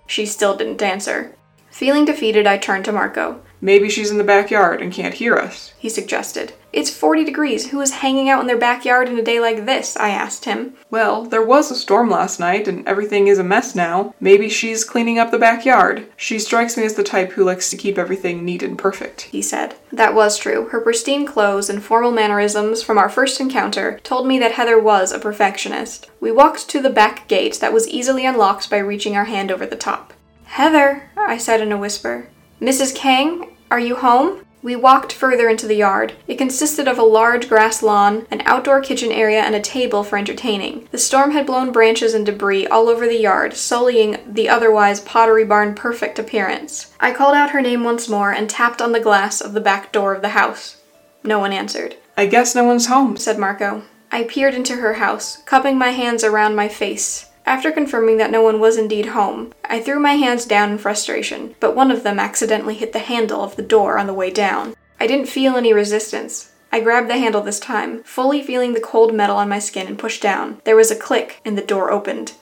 She 0.05 0.25
still 0.25 0.57
didn't 0.57 0.81
answer. 0.81 1.33
Feeling 1.71 2.05
defeated, 2.05 2.45
I 2.45 2.57
turned 2.57 2.85
to 2.85 2.91
Marco. 2.91 3.41
Maybe 3.59 3.89
she's 3.89 4.11
in 4.11 4.17
the 4.17 4.23
backyard 4.23 4.81
and 4.81 4.93
can't 4.93 5.15
hear 5.15 5.35
us, 5.35 5.73
he 5.77 5.89
suggested. 5.89 6.53
It's 6.73 6.95
40 6.95 7.23
degrees. 7.23 7.71
Who 7.71 7.81
is 7.81 7.91
hanging 7.91 8.29
out 8.29 8.41
in 8.41 8.45
their 8.45 8.57
backyard 8.57 9.09
in 9.09 9.17
a 9.17 9.23
day 9.23 9.39
like 9.39 9.65
this? 9.65 9.97
I 9.97 10.09
asked 10.09 10.45
him. 10.45 10.73
Well, 10.91 11.23
there 11.23 11.41
was 11.41 11.71
a 11.71 11.75
storm 11.75 12.09
last 12.09 12.39
night 12.39 12.67
and 12.67 12.87
everything 12.87 13.27
is 13.27 13.39
a 13.39 13.43
mess 13.43 13.73
now. 13.73 14.13
Maybe 14.19 14.47
she's 14.47 14.83
cleaning 14.83 15.17
up 15.17 15.31
the 15.31 15.39
backyard. 15.39 16.07
She 16.15 16.37
strikes 16.37 16.77
me 16.77 16.83
as 16.83 16.93
the 16.93 17.03
type 17.03 17.31
who 17.31 17.43
likes 17.43 17.71
to 17.71 17.77
keep 17.77 17.97
everything 17.97 18.45
neat 18.45 18.61
and 18.61 18.77
perfect, 18.77 19.21
he 19.21 19.41
said. 19.41 19.75
That 19.91 20.13
was 20.13 20.37
true. 20.37 20.67
Her 20.69 20.81
pristine 20.81 21.25
clothes 21.25 21.69
and 21.69 21.81
formal 21.81 22.11
mannerisms 22.11 22.83
from 22.83 22.99
our 22.99 23.09
first 23.09 23.39
encounter 23.39 23.99
told 24.03 24.27
me 24.27 24.37
that 24.37 24.51
Heather 24.51 24.79
was 24.79 25.11
a 25.11 25.19
perfectionist. 25.19 26.11
We 26.19 26.31
walked 26.31 26.69
to 26.69 26.81
the 26.81 26.91
back 26.91 27.27
gate 27.27 27.59
that 27.59 27.73
was 27.73 27.87
easily 27.87 28.25
unlocked 28.25 28.69
by 28.69 28.77
reaching 28.77 29.15
our 29.15 29.25
hand 29.25 29.51
over 29.51 29.65
the 29.65 29.75
top. 29.75 30.13
Heather, 30.43 31.09
I 31.17 31.37
said 31.39 31.61
in 31.61 31.71
a 31.71 31.77
whisper. 31.77 32.29
Mrs. 32.61 32.95
Kang, 32.95 33.55
are 33.69 33.79
you 33.79 33.95
home? 33.95 34.43
We 34.63 34.75
walked 34.75 35.13
further 35.13 35.47
into 35.47 35.67
the 35.67 35.75
yard. 35.75 36.13
It 36.27 36.39
consisted 36.39 36.87
of 36.87 36.97
a 36.97 37.03
large 37.03 37.47
grass 37.47 37.83
lawn, 37.83 38.25
an 38.31 38.41
outdoor 38.45 38.81
kitchen 38.81 39.11
area, 39.11 39.41
and 39.41 39.53
a 39.53 39.61
table 39.61 40.03
for 40.03 40.17
entertaining. 40.17 40.87
The 40.89 40.97
storm 40.97 41.31
had 41.31 41.45
blown 41.45 41.71
branches 41.71 42.15
and 42.15 42.25
debris 42.25 42.65
all 42.65 42.89
over 42.89 43.07
the 43.07 43.19
yard, 43.19 43.55
sullying 43.55 44.17
the 44.27 44.49
otherwise 44.49 44.99
pottery 44.99 45.45
barn 45.45 45.75
perfect 45.75 46.17
appearance. 46.17 46.91
I 46.99 47.13
called 47.13 47.35
out 47.35 47.51
her 47.51 47.61
name 47.61 47.83
once 47.83 48.09
more 48.09 48.31
and 48.31 48.49
tapped 48.49 48.81
on 48.81 48.91
the 48.91 48.99
glass 48.99 49.39
of 49.39 49.53
the 49.53 49.61
back 49.61 49.91
door 49.91 50.15
of 50.15 50.23
the 50.23 50.29
house. 50.29 50.77
No 51.23 51.37
one 51.37 51.53
answered. 51.53 51.95
I 52.17 52.25
guess 52.25 52.55
no 52.55 52.63
one's 52.63 52.87
home, 52.87 53.17
said 53.17 53.37
Marco. 53.37 53.83
I 54.11 54.23
peered 54.23 54.55
into 54.55 54.77
her 54.77 54.95
house, 54.95 55.43
cupping 55.43 55.77
my 55.77 55.91
hands 55.91 56.23
around 56.23 56.55
my 56.55 56.67
face. 56.67 57.29
After 57.47 57.71
confirming 57.71 58.17
that 58.17 58.29
no 58.29 58.41
one 58.41 58.59
was 58.59 58.77
indeed 58.77 59.05
home, 59.05 59.53
I 59.63 59.79
threw 59.79 60.01
my 60.01 60.15
hands 60.15 60.45
down 60.45 60.69
in 60.69 60.77
frustration, 60.77 61.55
but 61.61 61.77
one 61.77 61.91
of 61.91 62.03
them 62.03 62.19
accidentally 62.19 62.75
hit 62.75 62.91
the 62.91 62.99
handle 62.99 63.41
of 63.41 63.55
the 63.55 63.61
door 63.61 63.97
on 63.97 64.05
the 64.05 64.13
way 64.13 64.29
down. 64.29 64.75
I 64.99 65.07
didn't 65.07 65.29
feel 65.29 65.55
any 65.55 65.71
resistance. 65.71 66.51
I 66.73 66.81
grabbed 66.81 67.09
the 67.09 67.17
handle 67.17 67.41
this 67.41 67.61
time, 67.61 68.03
fully 68.03 68.43
feeling 68.43 68.73
the 68.73 68.81
cold 68.81 69.13
metal 69.13 69.37
on 69.37 69.47
my 69.47 69.59
skin, 69.59 69.87
and 69.87 69.97
pushed 69.97 70.21
down. 70.21 70.61
There 70.65 70.75
was 70.75 70.91
a 70.91 70.95
click, 70.95 71.39
and 71.45 71.57
the 71.57 71.61
door 71.61 71.89
opened. 71.89 72.33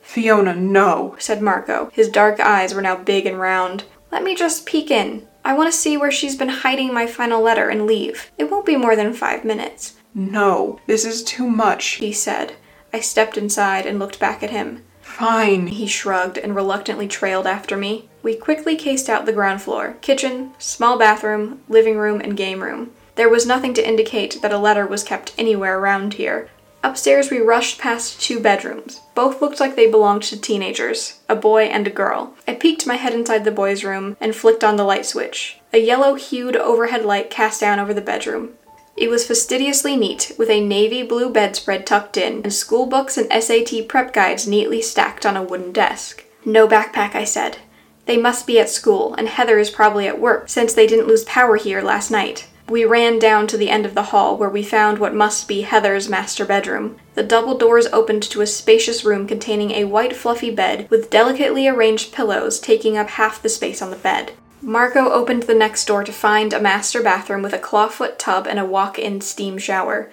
Fiona, 0.00 0.54
no, 0.54 1.16
said 1.18 1.42
Marco. 1.42 1.90
His 1.92 2.08
dark 2.08 2.38
eyes 2.38 2.72
were 2.72 2.82
now 2.82 2.94
big 2.94 3.26
and 3.26 3.40
round. 3.40 3.82
Let 4.12 4.22
me 4.22 4.36
just 4.36 4.64
peek 4.64 4.92
in. 4.92 5.26
I 5.46 5.52
want 5.52 5.72
to 5.72 5.78
see 5.78 5.96
where 5.96 6.10
she's 6.10 6.34
been 6.34 6.48
hiding 6.48 6.92
my 6.92 7.06
final 7.06 7.40
letter 7.40 7.68
and 7.68 7.86
leave. 7.86 8.32
It 8.36 8.50
won't 8.50 8.66
be 8.66 8.74
more 8.74 8.96
than 8.96 9.12
five 9.12 9.44
minutes. 9.44 9.94
No, 10.12 10.80
this 10.88 11.04
is 11.04 11.22
too 11.22 11.48
much, 11.48 11.84
he 11.84 12.10
said. 12.10 12.56
I 12.92 12.98
stepped 12.98 13.38
inside 13.38 13.86
and 13.86 14.00
looked 14.00 14.18
back 14.18 14.42
at 14.42 14.50
him. 14.50 14.82
Fine, 15.00 15.68
he 15.68 15.86
shrugged 15.86 16.36
and 16.36 16.56
reluctantly 16.56 17.06
trailed 17.06 17.46
after 17.46 17.76
me. 17.76 18.08
We 18.24 18.34
quickly 18.34 18.74
cased 18.74 19.08
out 19.08 19.24
the 19.24 19.32
ground 19.32 19.62
floor 19.62 19.96
kitchen, 20.00 20.50
small 20.58 20.98
bathroom, 20.98 21.60
living 21.68 21.96
room, 21.96 22.20
and 22.20 22.36
game 22.36 22.60
room. 22.60 22.90
There 23.14 23.28
was 23.28 23.46
nothing 23.46 23.72
to 23.74 23.88
indicate 23.88 24.42
that 24.42 24.52
a 24.52 24.58
letter 24.58 24.84
was 24.84 25.04
kept 25.04 25.32
anywhere 25.38 25.78
around 25.78 26.14
here, 26.14 26.50
Upstairs, 26.86 27.32
we 27.32 27.40
rushed 27.40 27.80
past 27.80 28.20
two 28.22 28.38
bedrooms. 28.38 29.00
Both 29.16 29.42
looked 29.42 29.58
like 29.58 29.74
they 29.74 29.90
belonged 29.90 30.22
to 30.22 30.40
teenagers, 30.40 31.18
a 31.28 31.34
boy 31.34 31.64
and 31.64 31.84
a 31.84 31.90
girl. 31.90 32.34
I 32.46 32.54
peeked 32.54 32.86
my 32.86 32.94
head 32.94 33.12
inside 33.12 33.44
the 33.44 33.50
boy's 33.50 33.82
room 33.82 34.16
and 34.20 34.36
flicked 34.36 34.62
on 34.62 34.76
the 34.76 34.84
light 34.84 35.04
switch. 35.04 35.58
A 35.72 35.78
yellow 35.78 36.14
hued 36.14 36.54
overhead 36.54 37.04
light 37.04 37.28
cast 37.28 37.60
down 37.60 37.80
over 37.80 37.92
the 37.92 38.00
bedroom. 38.00 38.50
It 38.96 39.10
was 39.10 39.26
fastidiously 39.26 39.96
neat, 39.96 40.30
with 40.38 40.48
a 40.48 40.64
navy 40.64 41.02
blue 41.02 41.28
bedspread 41.28 41.88
tucked 41.88 42.16
in, 42.16 42.42
and 42.44 42.54
school 42.54 42.86
books 42.86 43.18
and 43.18 43.32
SAT 43.32 43.88
prep 43.88 44.12
guides 44.12 44.46
neatly 44.46 44.80
stacked 44.80 45.26
on 45.26 45.36
a 45.36 45.42
wooden 45.42 45.72
desk. 45.72 46.22
No 46.44 46.68
backpack, 46.68 47.16
I 47.16 47.24
said. 47.24 47.58
They 48.04 48.16
must 48.16 48.46
be 48.46 48.60
at 48.60 48.70
school, 48.70 49.12
and 49.14 49.26
Heather 49.26 49.58
is 49.58 49.70
probably 49.70 50.06
at 50.06 50.20
work, 50.20 50.48
since 50.48 50.72
they 50.72 50.86
didn't 50.86 51.08
lose 51.08 51.24
power 51.24 51.56
here 51.56 51.82
last 51.82 52.12
night. 52.12 52.46
We 52.68 52.84
ran 52.84 53.20
down 53.20 53.46
to 53.48 53.56
the 53.56 53.70
end 53.70 53.86
of 53.86 53.94
the 53.94 54.04
hall 54.04 54.36
where 54.36 54.48
we 54.48 54.64
found 54.64 54.98
what 54.98 55.14
must 55.14 55.46
be 55.46 55.62
Heather's 55.62 56.08
master 56.08 56.44
bedroom. 56.44 56.96
The 57.14 57.22
double 57.22 57.56
doors 57.56 57.86
opened 57.86 58.24
to 58.24 58.40
a 58.40 58.46
spacious 58.46 59.04
room 59.04 59.28
containing 59.28 59.70
a 59.70 59.84
white 59.84 60.16
fluffy 60.16 60.50
bed 60.50 60.88
with 60.90 61.08
delicately 61.08 61.68
arranged 61.68 62.12
pillows 62.12 62.58
taking 62.58 62.96
up 62.96 63.10
half 63.10 63.40
the 63.40 63.48
space 63.48 63.80
on 63.80 63.90
the 63.90 63.96
bed. 63.96 64.32
Marco 64.60 65.10
opened 65.10 65.44
the 65.44 65.54
next 65.54 65.84
door 65.84 66.02
to 66.02 66.12
find 66.12 66.52
a 66.52 66.60
master 66.60 67.00
bathroom 67.00 67.42
with 67.42 67.52
a 67.52 67.58
clawfoot 67.58 68.18
tub 68.18 68.48
and 68.48 68.58
a 68.58 68.64
walk 68.64 68.98
in 68.98 69.20
steam 69.20 69.58
shower. 69.58 70.10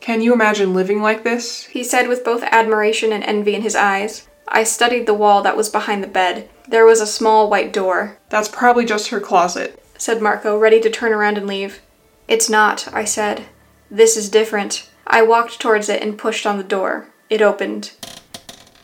Can 0.00 0.20
you 0.20 0.32
imagine 0.32 0.74
living 0.74 1.02
like 1.02 1.24
this? 1.24 1.64
He 1.64 1.82
said 1.82 2.06
with 2.06 2.24
both 2.24 2.44
admiration 2.44 3.12
and 3.12 3.24
envy 3.24 3.56
in 3.56 3.62
his 3.62 3.74
eyes. 3.74 4.28
I 4.46 4.62
studied 4.62 5.06
the 5.06 5.14
wall 5.14 5.42
that 5.42 5.56
was 5.56 5.68
behind 5.68 6.04
the 6.04 6.08
bed. 6.08 6.48
There 6.68 6.86
was 6.86 7.00
a 7.00 7.06
small 7.06 7.50
white 7.50 7.72
door. 7.72 8.18
That's 8.28 8.48
probably 8.48 8.84
just 8.84 9.08
her 9.08 9.18
closet, 9.20 9.82
said 9.98 10.22
Marco, 10.22 10.56
ready 10.56 10.80
to 10.80 10.90
turn 10.90 11.12
around 11.12 11.36
and 11.36 11.48
leave. 11.48 11.80
It's 12.28 12.50
not, 12.50 12.86
I 12.92 13.04
said. 13.04 13.46
This 13.90 14.16
is 14.16 14.28
different. 14.28 14.88
I 15.06 15.22
walked 15.22 15.58
towards 15.58 15.88
it 15.88 16.02
and 16.02 16.18
pushed 16.18 16.46
on 16.46 16.58
the 16.58 16.62
door. 16.62 17.08
It 17.30 17.40
opened. 17.40 17.92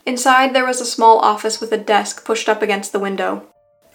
Inside, 0.06 0.54
there 0.54 0.66
was 0.66 0.80
a 0.80 0.86
small 0.86 1.18
office 1.18 1.60
with 1.60 1.70
a 1.70 1.78
desk 1.78 2.24
pushed 2.24 2.48
up 2.48 2.62
against 2.62 2.92
the 2.92 2.98
window. 2.98 3.46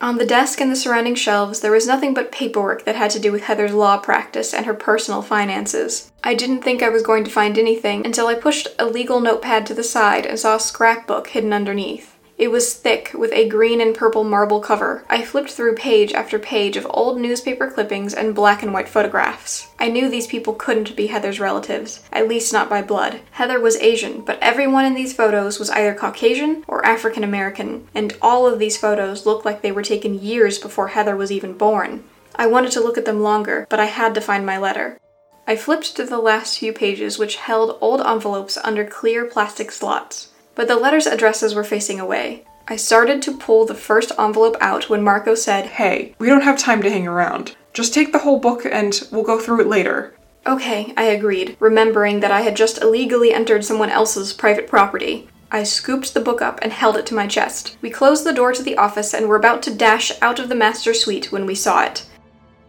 On 0.02 0.18
the 0.18 0.26
desk 0.26 0.62
and 0.62 0.72
the 0.72 0.78
surrounding 0.78 1.16
shelves, 1.16 1.60
there 1.60 1.72
was 1.72 1.88
nothing 1.88 2.14
but 2.14 2.32
paperwork 2.32 2.86
that 2.86 2.96
had 2.96 3.12
to 3.12 3.20
do 3.20 3.32
with 3.32 3.44
Heather's 3.44 3.74
law 3.74 3.98
practice 3.98 4.54
and 4.54 4.66
her 4.66 4.74
personal 4.74 5.22
finances. 5.22 6.12
I 6.24 6.36
didn't 6.36 6.62
think 6.62 6.82
I 6.82 6.90
was 6.90 7.02
going 7.02 7.26
to 7.26 7.32
find 7.32 7.58
anything 7.58 8.06
until 8.06 8.28
I 8.28 8.36
pushed 8.36 8.68
a 8.78 8.86
legal 8.86 9.20
notepad 9.20 9.66
to 9.66 9.74
the 9.74 9.84
side 9.84 10.26
and 10.26 10.40
saw 10.40 10.56
a 10.56 10.60
scrapbook 10.60 11.28
hidden 11.30 11.52
underneath. 11.52 12.16
It 12.40 12.52
was 12.52 12.74
thick, 12.74 13.12
with 13.14 13.34
a 13.34 13.50
green 13.50 13.82
and 13.82 13.94
purple 13.94 14.24
marble 14.24 14.62
cover. 14.62 15.04
I 15.10 15.24
flipped 15.24 15.50
through 15.50 15.76
page 15.76 16.14
after 16.14 16.40
page 16.40 16.78
of 16.78 16.88
old 16.90 17.20
newspaper 17.20 17.70
clippings 17.70 18.14
and 18.14 18.34
black 18.34 18.64
and 18.64 18.72
white 18.72 18.88
photographs. 18.88 19.68
I 19.78 19.90
knew 19.90 20.08
these 20.08 20.26
people 20.26 20.54
couldn't 20.54 20.96
be 20.96 21.08
Heather's 21.08 21.42
relatives, 21.42 22.00
at 22.14 22.30
least 22.30 22.54
not 22.54 22.70
by 22.70 22.82
blood. 22.82 23.20
Heather 23.32 23.60
was 23.60 23.76
Asian, 23.76 24.22
but 24.22 24.40
everyone 24.42 24.86
in 24.86 24.94
these 24.94 25.12
photos 25.12 25.60
was 25.60 25.70
either 25.72 25.94
Caucasian 25.94 26.64
or 26.66 26.86
African 26.86 27.26
American, 27.26 27.90
and 27.94 28.16
all 28.22 28.48
of 28.48 28.58
these 28.58 28.78
photos 28.78 29.26
looked 29.26 29.44
like 29.44 29.62
they 29.62 29.74
were 29.74 29.84
taken 29.84 30.24
years 30.24 30.58
before 30.58 30.88
Heather 30.88 31.18
was 31.18 31.34
even 31.34 31.58
born. 31.58 32.06
I 32.38 32.48
wanted 32.48 32.72
to 32.72 32.80
look 32.80 32.98
at 32.98 33.04
them 33.04 33.22
longer, 33.22 33.68
but 33.70 33.82
I 33.82 33.88
had 33.88 34.16
to 34.16 34.22
find 34.22 34.46
my 34.46 34.58
letter. 34.58 34.98
I 35.46 35.58
flipped 35.58 35.94
to 35.98 36.06
the 36.06 36.20
last 36.20 36.58
few 36.58 36.72
pages, 36.72 37.20
which 37.20 37.36
held 37.36 37.78
old 37.82 38.00
envelopes 38.00 38.58
under 38.64 38.86
clear 38.86 39.26
plastic 39.26 39.74
slots 39.74 40.29
but 40.60 40.68
the 40.68 40.76
letter's 40.76 41.08
addresses 41.08 41.56
were 41.56 41.64
facing 41.64 42.02
away. 42.02 42.44
I 42.68 42.76
started 42.76 43.22
to 43.22 43.38
pull 43.38 43.66
the 43.66 43.74
first 43.74 44.12
envelope 44.20 44.58
out 44.60 44.90
when 44.90 45.02
Marco 45.02 45.34
said, 45.34 45.66
Hey, 45.66 46.14
we 46.20 46.28
don't 46.28 46.44
have 46.44 46.60
time 46.60 46.82
to 46.82 46.90
hang 46.90 47.08
around. 47.08 47.56
Just 47.72 47.94
take 47.94 48.12
the 48.12 48.20
whole 48.20 48.42
book 48.42 48.66
and 48.66 49.02
we'll 49.10 49.24
go 49.24 49.40
through 49.40 49.62
it 49.62 49.68
later. 49.68 50.14
Okay, 50.46 50.94
I 50.98 51.04
agreed, 51.04 51.56
remembering 51.62 52.20
that 52.20 52.32
I 52.32 52.42
had 52.42 52.58
just 52.58 52.82
illegally 52.82 53.34
entered 53.34 53.64
someone 53.64 53.90
else's 53.90 54.34
private 54.34 54.68
property. 54.68 55.30
I 55.50 55.64
scooped 55.64 56.14
the 56.14 56.20
book 56.20 56.42
up 56.42 56.60
and 56.62 56.74
held 56.74 56.98
it 56.98 57.06
to 57.06 57.16
my 57.16 57.26
chest. 57.26 57.78
We 57.82 57.90
closed 57.90 58.26
the 58.26 58.34
door 58.34 58.52
to 58.52 58.62
the 58.62 58.76
office 58.76 59.14
and 59.14 59.30
were 59.30 59.38
about 59.38 59.64
to 59.64 59.74
dash 59.74 60.12
out 60.22 60.40
of 60.40 60.50
the 60.50 60.56
master 60.56 60.94
suite 60.94 61.32
when 61.32 61.46
we 61.46 61.56
saw 61.56 61.86
it. 61.86 62.06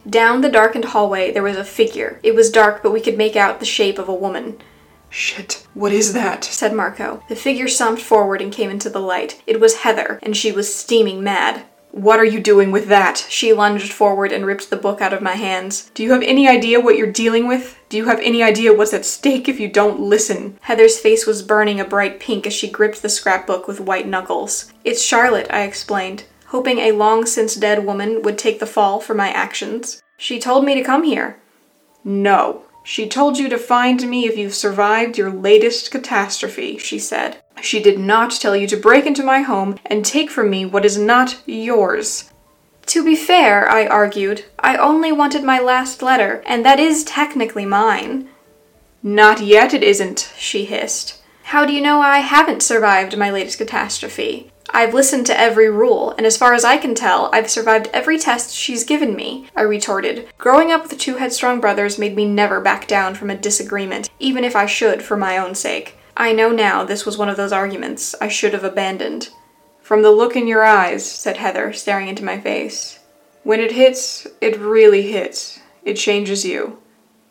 Down 0.09 0.42
the 0.42 0.49
darkened 0.49 0.85
hallway 0.85 1.32
there 1.32 1.42
was 1.42 1.56
a 1.56 1.64
figure. 1.64 2.20
It 2.23 2.37
was 2.37 2.52
dark, 2.52 2.85
but 2.85 2.92
we 2.92 3.00
could 3.00 3.18
make 3.18 3.35
out 3.35 3.59
the 3.59 3.66
shape 3.66 3.99
of 3.99 4.09
a 4.09 4.14
woman. 4.14 4.61
Shit, 5.11 5.67
what 5.75 5.93
is 5.93 6.12
that? 6.12 6.45
said 6.45 6.73
Marco. 6.73 7.23
The 7.29 7.37
figure 7.37 7.69
stomped 7.69 8.00
forward 8.00 8.40
and 8.40 8.52
came 8.52 8.71
into 8.71 8.88
the 8.88 9.00
light. 9.00 9.43
It 9.47 9.61
was 9.61 9.79
Heather, 9.79 10.21
and 10.23 10.37
she 10.37 10.52
was 10.52 10.75
steaming 10.75 11.23
mad. 11.23 11.64
What 11.93 12.21
are 12.21 12.25
you 12.25 12.40
doing 12.40 12.71
with 12.71 12.87
that? 12.87 13.26
She 13.29 13.52
lunged 13.52 13.93
forward 13.93 14.31
and 14.31 14.47
ripped 14.47 14.71
the 14.71 14.76
book 14.76 15.00
out 15.00 15.12
of 15.12 15.21
my 15.21 15.35
hands. 15.35 15.90
Do 15.95 16.05
you 16.05 16.12
have 16.12 16.23
any 16.23 16.49
idea 16.49 16.81
what 16.81 16.97
you're 16.97 17.11
dealing 17.11 17.49
with? 17.49 17.76
Do 17.88 17.97
you 17.97 18.05
have 18.05 18.21
any 18.21 18.45
idea 18.45 18.73
what's 18.73 18.95
at 18.95 19.05
stake 19.05 19.49
if 19.49 19.59
you 19.59 19.69
don't 19.69 19.99
listen? 19.99 20.57
Heather's 20.62 21.00
face 21.00 21.26
was 21.26 21.43
burning 21.43 21.81
a 21.81 21.85
bright 21.85 22.21
pink 22.21 22.47
as 22.47 22.52
she 22.52 22.71
gripped 22.71 23.02
the 23.02 23.09
scrapbook 23.09 23.67
with 23.67 23.81
white 23.81 24.07
knuckles. 24.07 24.73
It's 24.85 25.02
Charlotte, 25.05 25.49
I 25.50 25.62
explained, 25.62 26.25
hoping 26.47 26.79
a 26.79 26.93
long 26.93 27.26
since 27.26 27.57
dead 27.57 27.85
woman 27.85 28.23
would 28.23 28.38
take 28.38 28.61
the 28.61 28.67
fall 28.67 29.00
for 29.00 29.14
my 29.14 29.31
actions. 29.31 30.00
She 30.17 30.38
told 30.38 30.64
me 30.64 30.76
to 30.76 30.85
come 30.85 31.02
here. 31.02 31.40
No, 32.05 32.62
she 32.82 33.08
told 33.08 33.38
you 33.38 33.49
to 33.49 33.58
find 33.58 34.08
me 34.08 34.26
if 34.26 34.37
you've 34.37 34.54
survived 34.54 35.18
your 35.18 35.30
latest 35.30 35.90
catastrophe, 35.90 36.78
she 36.78 36.99
said. 36.99 37.42
She 37.60 37.82
did 37.82 37.99
not 37.99 38.30
tell 38.30 38.56
you 38.56 38.66
to 38.68 38.76
break 38.76 39.06
into 39.06 39.22
my 39.22 39.42
home 39.42 39.78
and 39.87 40.04
take 40.04 40.30
from 40.30 40.50
me 40.50 40.64
what 40.64 40.84
is 40.84 40.96
not 40.96 41.40
yours. 41.46 42.30
To 42.87 43.04
be 43.04 43.14
fair, 43.14 43.68
I 43.68 43.87
argued, 43.87 44.44
I 44.58 44.76
only 44.76 45.12
wanted 45.12 45.44
my 45.44 45.60
last 45.60 46.02
letter, 46.02 46.42
and 46.46 46.64
that 46.64 46.80
is 46.80 47.04
technically 47.04 47.66
mine. 47.66 48.28
Not 49.02 49.40
yet 49.40 49.72
it 49.72 49.82
isn't, 49.82 50.32
she 50.37 50.64
hissed. 50.64 51.22
How 51.44 51.64
do 51.64 51.72
you 51.72 51.80
know 51.80 52.00
I 52.00 52.18
haven't 52.18 52.62
survived 52.62 53.16
my 53.16 53.30
latest 53.30 53.58
catastrophe? 53.58 54.52
I've 54.73 54.95
listened 54.95 55.27
to 55.27 55.39
every 55.39 55.69
rule, 55.69 56.12
and 56.17 56.25
as 56.25 56.37
far 56.37 56.55
as 56.55 56.65
I 56.65 56.77
can 56.77 56.95
tell, 56.95 57.29
I've 57.33 57.50
survived 57.50 57.91
every 57.93 58.19
test 58.19 58.55
she's 58.55 58.85
given 58.85 59.17
me, 59.17 59.49
I 59.57 59.62
retorted. 59.62 60.29
Growing 60.39 60.71
up 60.71 60.83
with 60.83 60.99
two 60.99 61.17
headstrong 61.17 61.61
brothers 61.61 61.99
made 61.99 62.15
me 62.15 62.25
never 62.25 62.61
back 62.61 62.87
down 62.87 63.15
from 63.15 63.31
a 63.31 63.37
disagreement, 63.37 64.09
even 64.19 64.45
if 64.45 64.55
I 64.55 64.67
should 64.67 65.03
for 65.03 65.17
my 65.17 65.37
own 65.37 65.55
sake. 65.55 65.97
I 66.17 66.33
know 66.33 66.50
now 66.50 66.85
this 66.85 67.04
was 67.04 67.19
one 67.19 67.28
of 67.28 67.37
those 67.37 67.52
arguments 67.52 68.15
I 68.21 68.28
should 68.28 68.52
have 68.52 68.65
abandoned. 68.65 69.30
From 69.83 70.02
the 70.02 70.13
look 70.13 70.37
in 70.37 70.47
your 70.47 70.65
eyes, 70.65 71.11
said 71.11 71.39
Heather, 71.39 71.73
staring 71.73 72.06
into 72.06 72.25
my 72.25 72.39
face. 72.39 73.00
When 73.43 73.59
it 73.59 73.73
hits, 73.73 74.26
it 74.41 74.59
really 74.59 75.11
hits. 75.11 75.59
It 75.83 75.95
changes 75.95 76.45
you. 76.45 76.78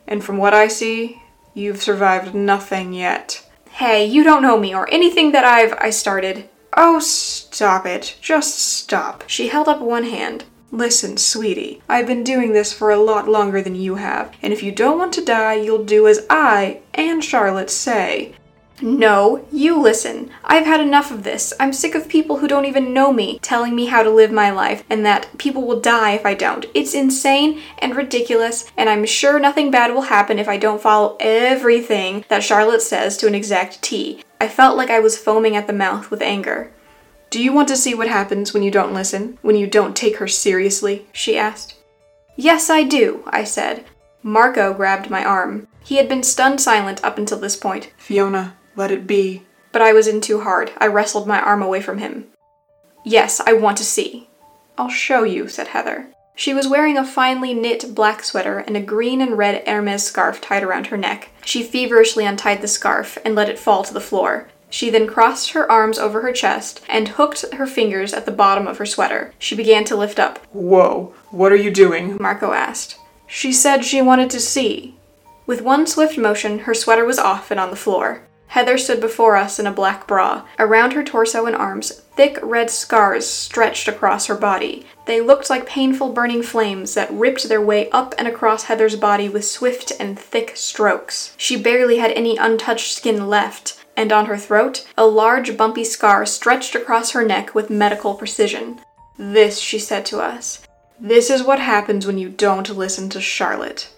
And 0.07 0.23
from 0.23 0.37
what 0.37 0.53
I 0.53 0.67
see, 0.67 1.21
you've 1.53 1.81
survived 1.81 2.35
nothing 2.35 2.93
yet. 2.93 3.47
Hey, 3.69 4.05
you 4.05 4.23
don't 4.23 4.41
know 4.41 4.57
me 4.57 4.75
or 4.75 4.91
anything 4.91 5.31
that 5.31 5.45
I've. 5.45 5.73
I 5.79 5.91
started. 5.91 6.49
Oh, 6.73 6.99
stop 6.99 7.85
it. 7.85 8.15
Just 8.21 8.59
stop. 8.59 9.23
She 9.27 9.47
held 9.47 9.67
up 9.67 9.81
one 9.81 10.05
hand. 10.05 10.45
Listen, 10.71 11.17
sweetie, 11.17 11.81
I've 11.89 12.05
been 12.05 12.23
doing 12.23 12.53
this 12.53 12.71
for 12.71 12.91
a 12.91 12.99
lot 12.99 13.27
longer 13.27 13.59
than 13.59 13.73
you 13.73 13.95
have, 13.95 14.35
and 14.43 14.53
if 14.53 14.61
you 14.61 14.71
don't 14.71 14.99
want 14.99 15.13
to 15.13 15.25
die, 15.25 15.55
you'll 15.55 15.83
do 15.83 16.07
as 16.07 16.27
I 16.29 16.81
and 16.93 17.23
Charlotte 17.23 17.71
say. 17.71 18.35
No, 18.81 19.45
you 19.51 19.77
listen. 19.81 20.29
I've 20.45 20.65
had 20.65 20.79
enough 20.79 21.11
of 21.11 21.23
this. 21.23 21.53
I'm 21.59 21.73
sick 21.73 21.95
of 21.95 22.07
people 22.07 22.37
who 22.37 22.47
don't 22.47 22.65
even 22.65 22.93
know 22.93 23.11
me 23.11 23.39
telling 23.39 23.75
me 23.75 23.87
how 23.87 24.03
to 24.03 24.09
live 24.09 24.31
my 24.31 24.51
life 24.51 24.83
and 24.89 25.05
that 25.05 25.37
people 25.37 25.65
will 25.65 25.81
die 25.81 26.11
if 26.11 26.25
I 26.25 26.33
don't. 26.33 26.65
It's 26.73 26.93
insane 26.93 27.61
and 27.79 27.95
ridiculous, 27.95 28.71
and 28.77 28.89
I'm 28.89 29.05
sure 29.05 29.39
nothing 29.39 29.71
bad 29.71 29.93
will 29.93 30.03
happen 30.03 30.39
if 30.39 30.47
I 30.47 30.57
don't 30.57 30.81
follow 30.81 31.17
everything 31.19 32.23
that 32.29 32.43
Charlotte 32.43 32.81
says 32.81 33.17
to 33.17 33.27
an 33.27 33.35
exact 33.35 33.81
T. 33.81 34.23
I 34.39 34.47
felt 34.47 34.77
like 34.77 34.89
I 34.89 34.99
was 34.99 35.17
foaming 35.17 35.55
at 35.55 35.67
the 35.67 35.73
mouth 35.73 36.09
with 36.09 36.21
anger. 36.21 36.71
Do 37.29 37.41
you 37.41 37.53
want 37.53 37.67
to 37.67 37.75
see 37.75 37.93
what 37.93 38.07
happens 38.07 38.53
when 38.53 38.63
you 38.63 38.71
don't 38.71 38.93
listen? 38.93 39.37
When 39.41 39.55
you 39.55 39.67
don't 39.67 39.95
take 39.95 40.17
her 40.17 40.27
seriously? 40.27 41.07
she 41.11 41.37
asked. 41.37 41.75
Yes, 42.35 42.69
I 42.69 42.83
do, 42.83 43.23
I 43.27 43.43
said. 43.43 43.85
Marco 44.23 44.73
grabbed 44.73 45.09
my 45.09 45.23
arm. 45.23 45.67
He 45.83 45.97
had 45.97 46.09
been 46.09 46.23
stunned 46.23 46.61
silent 46.61 47.03
up 47.03 47.17
until 47.17 47.39
this 47.39 47.55
point. 47.55 47.91
Fiona, 47.97 48.57
let 48.75 48.91
it 48.91 49.05
be. 49.05 49.43
But 49.71 49.81
I 49.81 49.93
was 49.93 50.07
in 50.07 50.21
too 50.21 50.41
hard. 50.41 50.71
I 50.77 50.87
wrestled 50.87 51.27
my 51.27 51.39
arm 51.39 51.61
away 51.61 51.81
from 51.81 51.99
him. 51.99 52.27
Yes, 53.05 53.39
I 53.39 53.53
want 53.53 53.77
to 53.77 53.83
see. 53.83 54.29
I'll 54.77 54.89
show 54.89 55.23
you, 55.23 55.47
said 55.47 55.67
Heather. 55.67 56.11
She 56.39 56.53
was 56.53 56.69
wearing 56.69 56.97
a 56.97 57.03
finely 57.03 57.53
knit 57.53 57.93
black 57.93 58.23
sweater 58.23 58.59
and 58.59 58.77
a 58.77 58.81
green 58.81 59.19
and 59.19 59.37
red 59.37 59.67
Hermes 59.67 60.03
scarf 60.03 60.39
tied 60.39 60.63
around 60.63 60.87
her 60.87 60.95
neck. 60.95 61.31
She 61.43 61.63
feverishly 61.63 62.25
untied 62.25 62.61
the 62.61 62.67
scarf 62.69 63.17
and 63.25 63.35
let 63.35 63.49
it 63.49 63.59
fall 63.59 63.83
to 63.83 63.93
the 63.93 63.99
floor. 63.99 64.47
She 64.69 64.89
then 64.89 65.05
crossed 65.05 65.51
her 65.51 65.69
arms 65.69 65.99
over 65.99 66.21
her 66.21 66.31
chest 66.31 66.81
and 66.87 67.09
hooked 67.09 67.53
her 67.55 67.67
fingers 67.67 68.13
at 68.13 68.25
the 68.25 68.31
bottom 68.31 68.67
of 68.67 68.77
her 68.77 68.85
sweater. 68.85 69.33
She 69.37 69.53
began 69.53 69.83
to 69.83 69.97
lift 69.97 70.17
up. 70.17 70.39
Whoa, 70.53 71.13
what 71.29 71.51
are 71.51 71.57
you 71.57 71.71
doing? 71.71 72.15
Marco 72.21 72.53
asked. 72.53 72.97
She 73.27 73.51
said 73.51 73.83
she 73.83 74.01
wanted 74.01 74.29
to 74.29 74.39
see. 74.39 74.95
With 75.45 75.61
one 75.61 75.85
swift 75.87 76.17
motion, 76.17 76.59
her 76.59 76.73
sweater 76.73 77.03
was 77.03 77.19
off 77.19 77.51
and 77.51 77.59
on 77.59 77.69
the 77.69 77.75
floor. 77.75 78.21
Heather 78.49 78.77
stood 78.77 78.99
before 78.99 79.35
us 79.35 79.59
in 79.59 79.67
a 79.67 79.71
black 79.71 80.07
bra. 80.07 80.43
Around 80.57 80.93
her 80.93 81.03
torso 81.03 81.45
and 81.45 81.55
arms, 81.55 81.91
thick 82.15 82.37
red 82.41 82.69
scars 82.69 83.27
stretched 83.27 83.87
across 83.87 84.25
her 84.25 84.35
body. 84.35 84.85
They 85.05 85.21
looked 85.21 85.49
like 85.49 85.65
painful 85.65 86.13
burning 86.13 86.43
flames 86.43 86.95
that 86.95 87.11
ripped 87.11 87.47
their 87.47 87.61
way 87.61 87.89
up 87.91 88.13
and 88.17 88.27
across 88.27 88.63
Heather's 88.63 88.95
body 88.95 89.29
with 89.29 89.45
swift 89.45 89.91
and 89.99 90.19
thick 90.19 90.57
strokes. 90.57 91.35
She 91.37 91.61
barely 91.61 91.99
had 91.99 92.11
any 92.11 92.37
untouched 92.37 92.95
skin 92.95 93.27
left, 93.27 93.83
and 93.95 94.11
on 94.11 94.25
her 94.25 94.37
throat, 94.37 94.87
a 94.97 95.05
large 95.05 95.55
bumpy 95.55 95.83
scar 95.83 96.25
stretched 96.25 96.73
across 96.73 97.11
her 97.11 97.23
neck 97.23 97.53
with 97.53 97.69
medical 97.69 98.15
precision. 98.15 98.79
This, 99.17 99.59
she 99.59 99.77
said 99.77 100.05
to 100.07 100.19
us, 100.19 100.65
this 100.99 101.29
is 101.29 101.43
what 101.43 101.59
happens 101.59 102.05
when 102.05 102.17
you 102.17 102.27
don't 102.27 102.69
listen 102.69 103.09
to 103.11 103.21
Charlotte. 103.21 103.89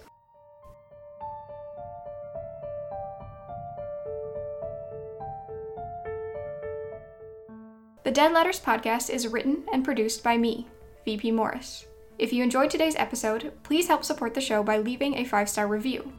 The 8.04 8.12
Dead 8.12 8.34
Letters 8.34 8.60
podcast 8.60 9.12
is 9.12 9.28
written 9.28 9.64
and 9.72 9.86
produced 9.86 10.24
by 10.24 10.36
me, 10.36 10.66
VP 11.06 11.30
Morris. 11.30 11.86
If 12.18 12.34
you 12.34 12.44
enjoyed 12.44 12.72
today's 12.72 12.96
episode, 12.96 13.52
please 13.62 13.88
help 13.88 14.04
support 14.04 14.34
the 14.34 14.42
show 14.42 14.64
by 14.64 14.80
leaving 14.80 15.18
a 15.18 15.24
five 15.24 15.48
star 15.48 15.68
review. 15.68 16.12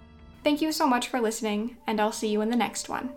Thank 0.44 0.62
you 0.62 0.70
so 0.70 0.86
much 0.86 1.08
for 1.08 1.20
listening, 1.20 1.76
and 1.88 2.00
I'll 2.00 2.12
see 2.12 2.28
you 2.28 2.40
in 2.40 2.50
the 2.50 2.56
next 2.56 2.88
one. 2.88 3.10